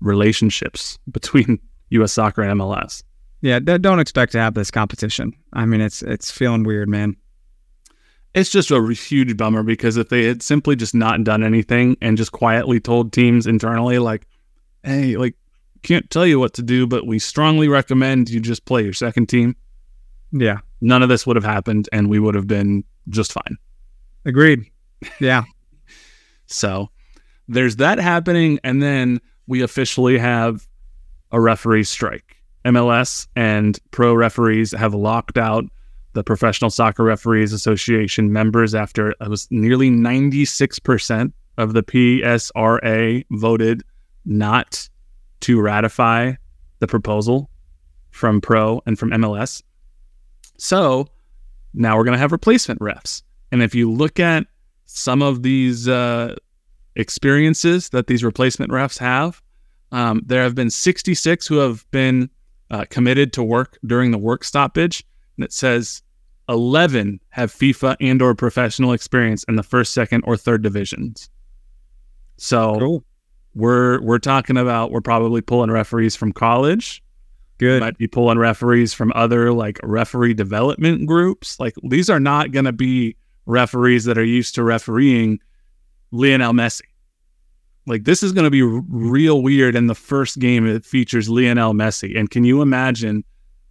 [0.00, 2.12] relationships between U.S.
[2.12, 3.04] Soccer and MLS.
[3.42, 5.34] Yeah, don't expect to have this competition.
[5.52, 7.16] I mean, it's it's feeling weird, man.
[8.34, 12.16] It's just a huge bummer because if they had simply just not done anything and
[12.16, 14.26] just quietly told teams internally like
[14.84, 15.34] hey like
[15.82, 19.26] can't tell you what to do but we strongly recommend you just play your second
[19.28, 19.54] team
[20.32, 23.58] Yeah, none of this would have happened and we would have been just fine.
[24.24, 24.64] Agreed.
[25.20, 25.42] Yeah,
[26.46, 26.88] so
[27.48, 30.66] there's that happening and then we officially have
[31.32, 32.36] a referee strike.
[32.64, 35.64] Mls and pro referees have locked out
[36.14, 43.82] the Professional Soccer Referees Association members after it was nearly 96% of the PSRA voted
[44.24, 44.88] not
[45.40, 46.32] to ratify
[46.78, 47.50] the proposal
[48.10, 49.62] from Pro and from MLS.
[50.58, 51.08] So
[51.74, 53.22] now we're going to have replacement refs.
[53.50, 54.46] And if you look at
[54.84, 56.36] some of these uh,
[56.96, 59.42] experiences that these replacement refs have,
[59.90, 62.30] um, there have been 66 who have been
[62.70, 65.04] uh, committed to work during the work stoppage
[65.36, 66.02] and it says
[66.48, 71.30] 11 have FIFA and or professional experience in the first, second, or third divisions.
[72.36, 73.04] So cool.
[73.54, 77.02] we're we're talking about we're probably pulling referees from college.
[77.58, 77.80] Good.
[77.80, 81.60] Might be pulling referees from other like referee development groups.
[81.60, 83.16] Like these are not going to be
[83.46, 85.38] referees that are used to refereeing
[86.10, 86.82] Lionel Messi.
[87.86, 91.28] Like this is going to be r- real weird in the first game it features
[91.28, 92.18] Lionel Messi.
[92.18, 93.24] And can you imagine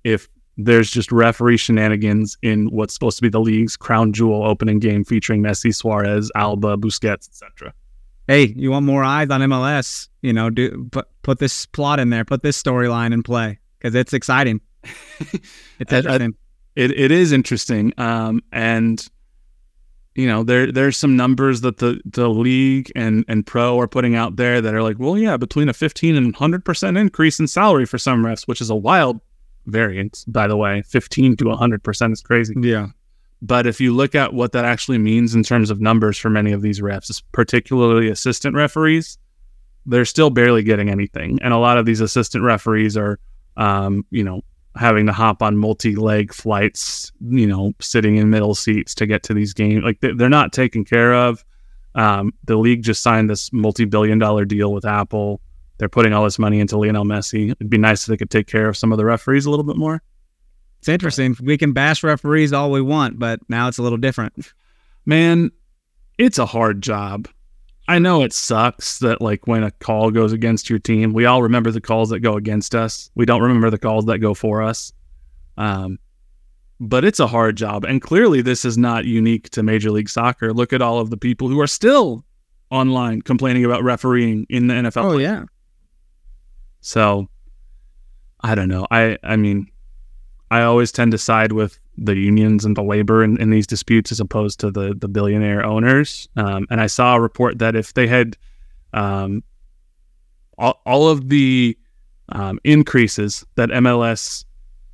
[0.04, 4.80] if there's just referee shenanigans in what's supposed to be the league's crown jewel opening
[4.80, 7.74] game featuring Messi, Suarez, Alba, Busquets, etc.
[8.28, 10.08] Hey, you want more eyes on MLS?
[10.22, 13.96] You know, do put put this plot in there, put this storyline in play because
[13.96, 14.62] it's exciting.
[15.80, 16.36] it's I- I- interesting.
[16.76, 17.94] It it is interesting.
[17.98, 19.06] Um, and
[20.16, 24.16] you know there there's some numbers that the the league and and pro are putting
[24.16, 27.48] out there that are like, well, yeah, between a 15 and 100 percent increase in
[27.48, 29.20] salary for some refs, which is a wild
[29.66, 30.82] variance, by the way.
[30.84, 32.54] 15 to 100 percent is crazy.
[32.58, 32.88] yeah.
[33.44, 36.52] But if you look at what that actually means in terms of numbers for many
[36.52, 39.18] of these refs, particularly assistant referees,
[39.88, 41.40] they're still barely getting anything.
[41.42, 43.18] And a lot of these assistant referees are,
[43.58, 44.42] um, you know,
[44.76, 49.34] having to hop on multi-leg flights, you know, sitting in middle seats to get to
[49.34, 49.84] these games.
[49.84, 51.44] Like they- they're not taken care of.
[51.96, 55.42] Um, the league just signed this multi-billion-dollar deal with Apple.
[55.82, 57.50] They're putting all this money into Lionel Messi.
[57.50, 59.66] It'd be nice if they could take care of some of the referees a little
[59.66, 60.04] bit more.
[60.78, 61.36] It's interesting.
[61.42, 64.54] We can bash referees all we want, but now it's a little different.
[65.08, 65.50] man,
[66.20, 67.28] it's a hard job.
[67.88, 71.42] I know it sucks that like when a call goes against your team, we all
[71.42, 73.10] remember the calls that go against us.
[73.16, 74.94] We don't remember the calls that go for us.
[75.58, 75.98] Um,
[76.80, 80.54] but it's a hard job, and clearly this is not unique to Major League Soccer.
[80.54, 82.24] Look at all of the people who are still
[82.70, 85.06] online complaining about refereeing in the NFL.
[85.06, 85.46] Oh yeah.
[86.82, 87.30] So
[88.42, 88.88] I don't know.
[88.92, 89.68] I I mean,
[90.50, 94.12] I always tend to side with the unions and the labor in, in these disputes
[94.12, 96.28] as opposed to the the billionaire owners.
[96.36, 98.38] Um, and I saw a report that if they had
[98.94, 99.44] um,
[100.58, 101.78] all, all of the
[102.30, 104.46] um, increases that MLS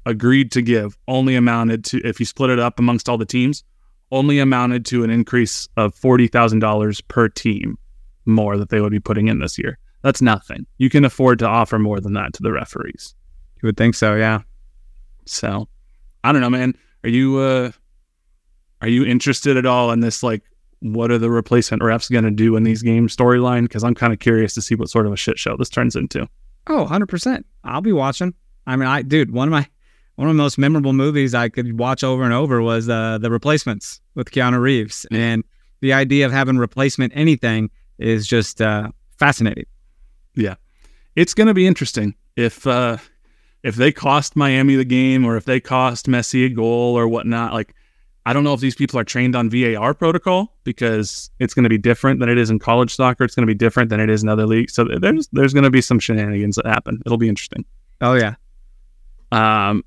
[0.06, 3.64] agreed to give only amounted to if you split it up amongst all the teams
[4.12, 7.78] only amounted to an increase of $40,000 per team
[8.26, 9.78] more that they would be putting in this year.
[10.02, 10.66] That's nothing.
[10.78, 13.16] You can afford to offer more than that to the referees.
[13.62, 14.42] You would think so, yeah.
[15.26, 15.68] So,
[16.24, 16.76] I don't know, man.
[17.04, 17.72] Are you uh
[18.82, 20.44] are you interested at all in this like
[20.80, 24.14] what are the replacement refs going to do in these games storyline because I'm kind
[24.14, 26.28] of curious to see what sort of a shit show this turns into.
[26.68, 27.44] Oh, 100%.
[27.64, 28.34] I'll be watching.
[28.68, 29.68] I mean, I dude, one of my
[30.16, 33.30] one of the most memorable movies I could watch over and over was uh, The
[33.30, 35.06] Replacements with Keanu Reeves.
[35.12, 35.44] And
[35.80, 37.70] the idea of having replacement anything
[38.00, 38.90] is just uh,
[39.20, 39.66] fascinating.
[40.38, 40.56] Yeah,
[41.16, 42.98] it's going to be interesting if uh
[43.64, 47.54] if they cost Miami the game or if they cost Messi a goal or whatnot.
[47.54, 47.74] Like,
[48.26, 51.70] I don't know if these people are trained on VAR protocol because it's going to
[51.70, 53.24] be different than it is in college soccer.
[53.24, 54.74] It's going to be different than it is in other leagues.
[54.74, 57.02] So there's there's going to be some shenanigans that happen.
[57.06, 57.66] It'll be interesting.
[58.00, 58.36] Oh, yeah.
[59.32, 59.84] Um,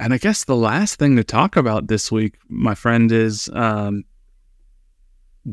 [0.00, 4.04] and I guess the last thing to talk about this week, my friend, is um,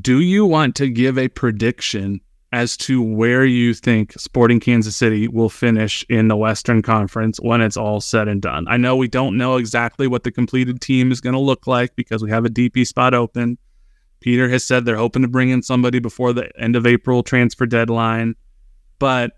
[0.01, 2.21] do you want to give a prediction
[2.51, 7.61] as to where you think Sporting Kansas City will finish in the Western Conference when
[7.61, 8.65] it's all said and done?
[8.67, 11.95] I know we don't know exactly what the completed team is going to look like
[11.95, 13.57] because we have a DP spot open.
[14.19, 17.65] Peter has said they're hoping to bring in somebody before the end of April transfer
[17.65, 18.35] deadline,
[18.97, 19.31] but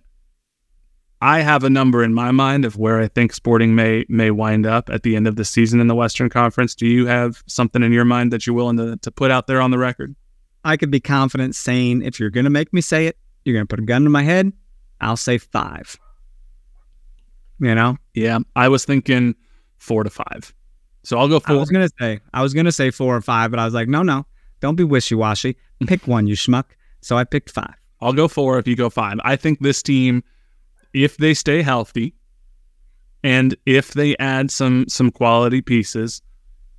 [1.22, 4.66] I have a number in my mind of where I think Sporting may may wind
[4.66, 6.74] up at the end of the season in the Western Conference.
[6.74, 9.62] Do you have something in your mind that you're willing to, to put out there
[9.62, 10.16] on the record?
[10.64, 13.66] I could be confident saying if you're going to make me say it, you're going
[13.66, 14.52] to put a gun to my head,
[15.00, 15.98] I'll say five.
[17.60, 17.98] You know?
[18.14, 19.36] Yeah, I was thinking
[19.78, 20.54] four to five.
[21.04, 21.56] So I'll go four.
[21.56, 23.66] I was going to say, I was going to say four or five, but I
[23.66, 24.26] was like, no, no,
[24.60, 25.58] don't be wishy washy.
[25.88, 26.66] Pick one, you schmuck.
[27.02, 27.74] So I picked five.
[28.00, 29.20] I'll go four if you go five.
[29.24, 30.24] I think this team,
[30.94, 32.16] if they stay healthy,
[33.24, 36.22] and if they add some some quality pieces,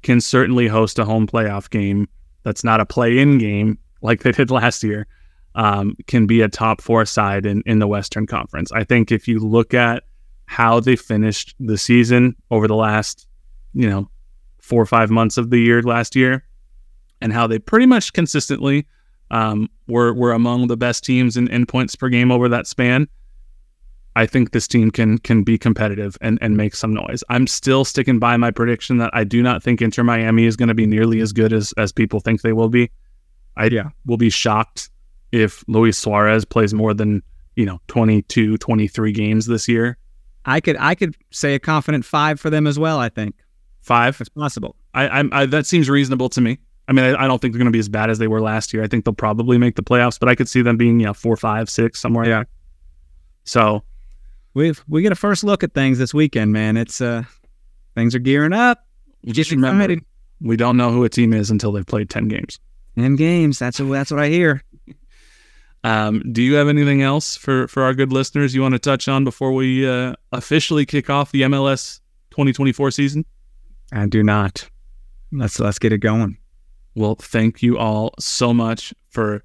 [0.02, 2.08] can certainly host a home playoff game.
[2.42, 5.06] That's not a play-in game like they did last year.
[5.54, 8.72] Um, can be a top four side in in the Western Conference.
[8.72, 10.04] I think if you look at
[10.46, 13.28] how they finished the season over the last,
[13.74, 14.08] you know,
[14.60, 16.44] four or five months of the year last year,
[17.20, 18.86] and how they pretty much consistently
[19.30, 23.06] um, were were among the best teams in, in points per game over that span.
[24.14, 27.24] I think this team can can be competitive and, and make some noise.
[27.30, 30.68] I'm still sticking by my prediction that I do not think Inter Miami is going
[30.68, 32.90] to be nearly as good as as people think they will be.
[33.56, 33.90] I Yeah.
[34.06, 34.90] will be shocked
[35.30, 37.22] if Luis Suarez plays more than,
[37.56, 39.96] you know, 22, 23 games this year.
[40.44, 43.34] I could I could say a confident five for them as well, I think.
[43.80, 44.20] Five.
[44.20, 44.76] It's possible.
[44.94, 46.58] I, I'm I, that seems reasonable to me.
[46.88, 48.40] I mean, I, I don't think they're going to be as bad as they were
[48.42, 48.82] last year.
[48.82, 51.14] I think they'll probably make the playoffs, but I could see them being, you know,
[51.14, 52.24] four, five, six, somewhere.
[52.24, 52.30] Yeah.
[52.30, 52.46] there.
[53.44, 53.82] So
[54.54, 56.76] We've we get a first look at things this weekend, man.
[56.76, 57.24] It's uh
[57.94, 58.84] things are gearing up.
[59.26, 60.04] just remember, excited.
[60.40, 62.58] We don't know who a team is until they've played 10 games.
[62.96, 63.58] M games.
[63.58, 64.62] That's what, that's what I hear.
[65.84, 69.08] Um, do you have anything else for, for our good listeners you want to touch
[69.08, 71.98] on before we uh, officially kick off the MLS
[72.30, 73.24] 2024 season?
[73.92, 74.70] I do not.
[75.32, 76.38] Let's let's get it going.
[76.94, 79.42] Well, thank you all so much for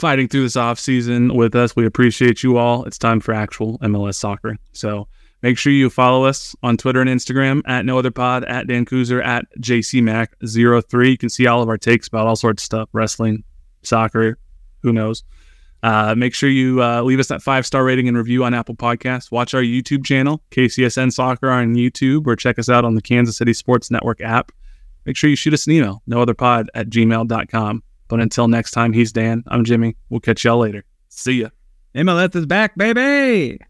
[0.00, 1.76] fighting through this off season with us.
[1.76, 2.84] We appreciate you all.
[2.84, 4.56] It's time for actual MLS soccer.
[4.72, 5.06] So
[5.42, 8.86] make sure you follow us on Twitter and Instagram at no other pod, at Dan
[8.86, 11.10] Kooser, at JCMac03.
[11.10, 13.44] You can see all of our takes about all sorts of stuff, wrestling,
[13.82, 14.38] soccer,
[14.82, 15.22] who knows.
[15.82, 18.74] Uh, make sure you uh, leave us that five star rating and review on Apple
[18.74, 19.30] Podcasts.
[19.30, 23.36] Watch our YouTube channel, KCSN Soccer on YouTube, or check us out on the Kansas
[23.36, 24.52] City Sports Network app.
[25.06, 27.82] Make sure you shoot us an email, nootherpod at gmail.com.
[28.10, 29.44] But until next time, he's Dan.
[29.46, 29.96] I'm Jimmy.
[30.10, 30.84] We'll catch y'all later.
[31.08, 31.50] See ya.
[31.94, 33.60] MLS is back, baby.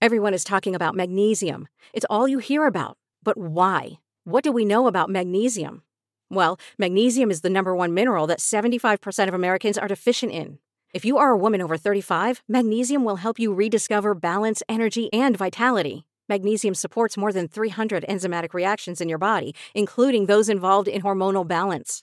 [0.00, 1.68] Everyone is talking about magnesium.
[1.92, 2.96] It's all you hear about.
[3.22, 3.98] But why?
[4.24, 5.82] What do we know about magnesium?
[6.30, 10.58] Well, magnesium is the number one mineral that 75% of Americans are deficient in.
[10.94, 15.36] If you are a woman over 35, magnesium will help you rediscover balance, energy, and
[15.36, 16.06] vitality.
[16.26, 21.46] Magnesium supports more than 300 enzymatic reactions in your body, including those involved in hormonal
[21.46, 22.02] balance.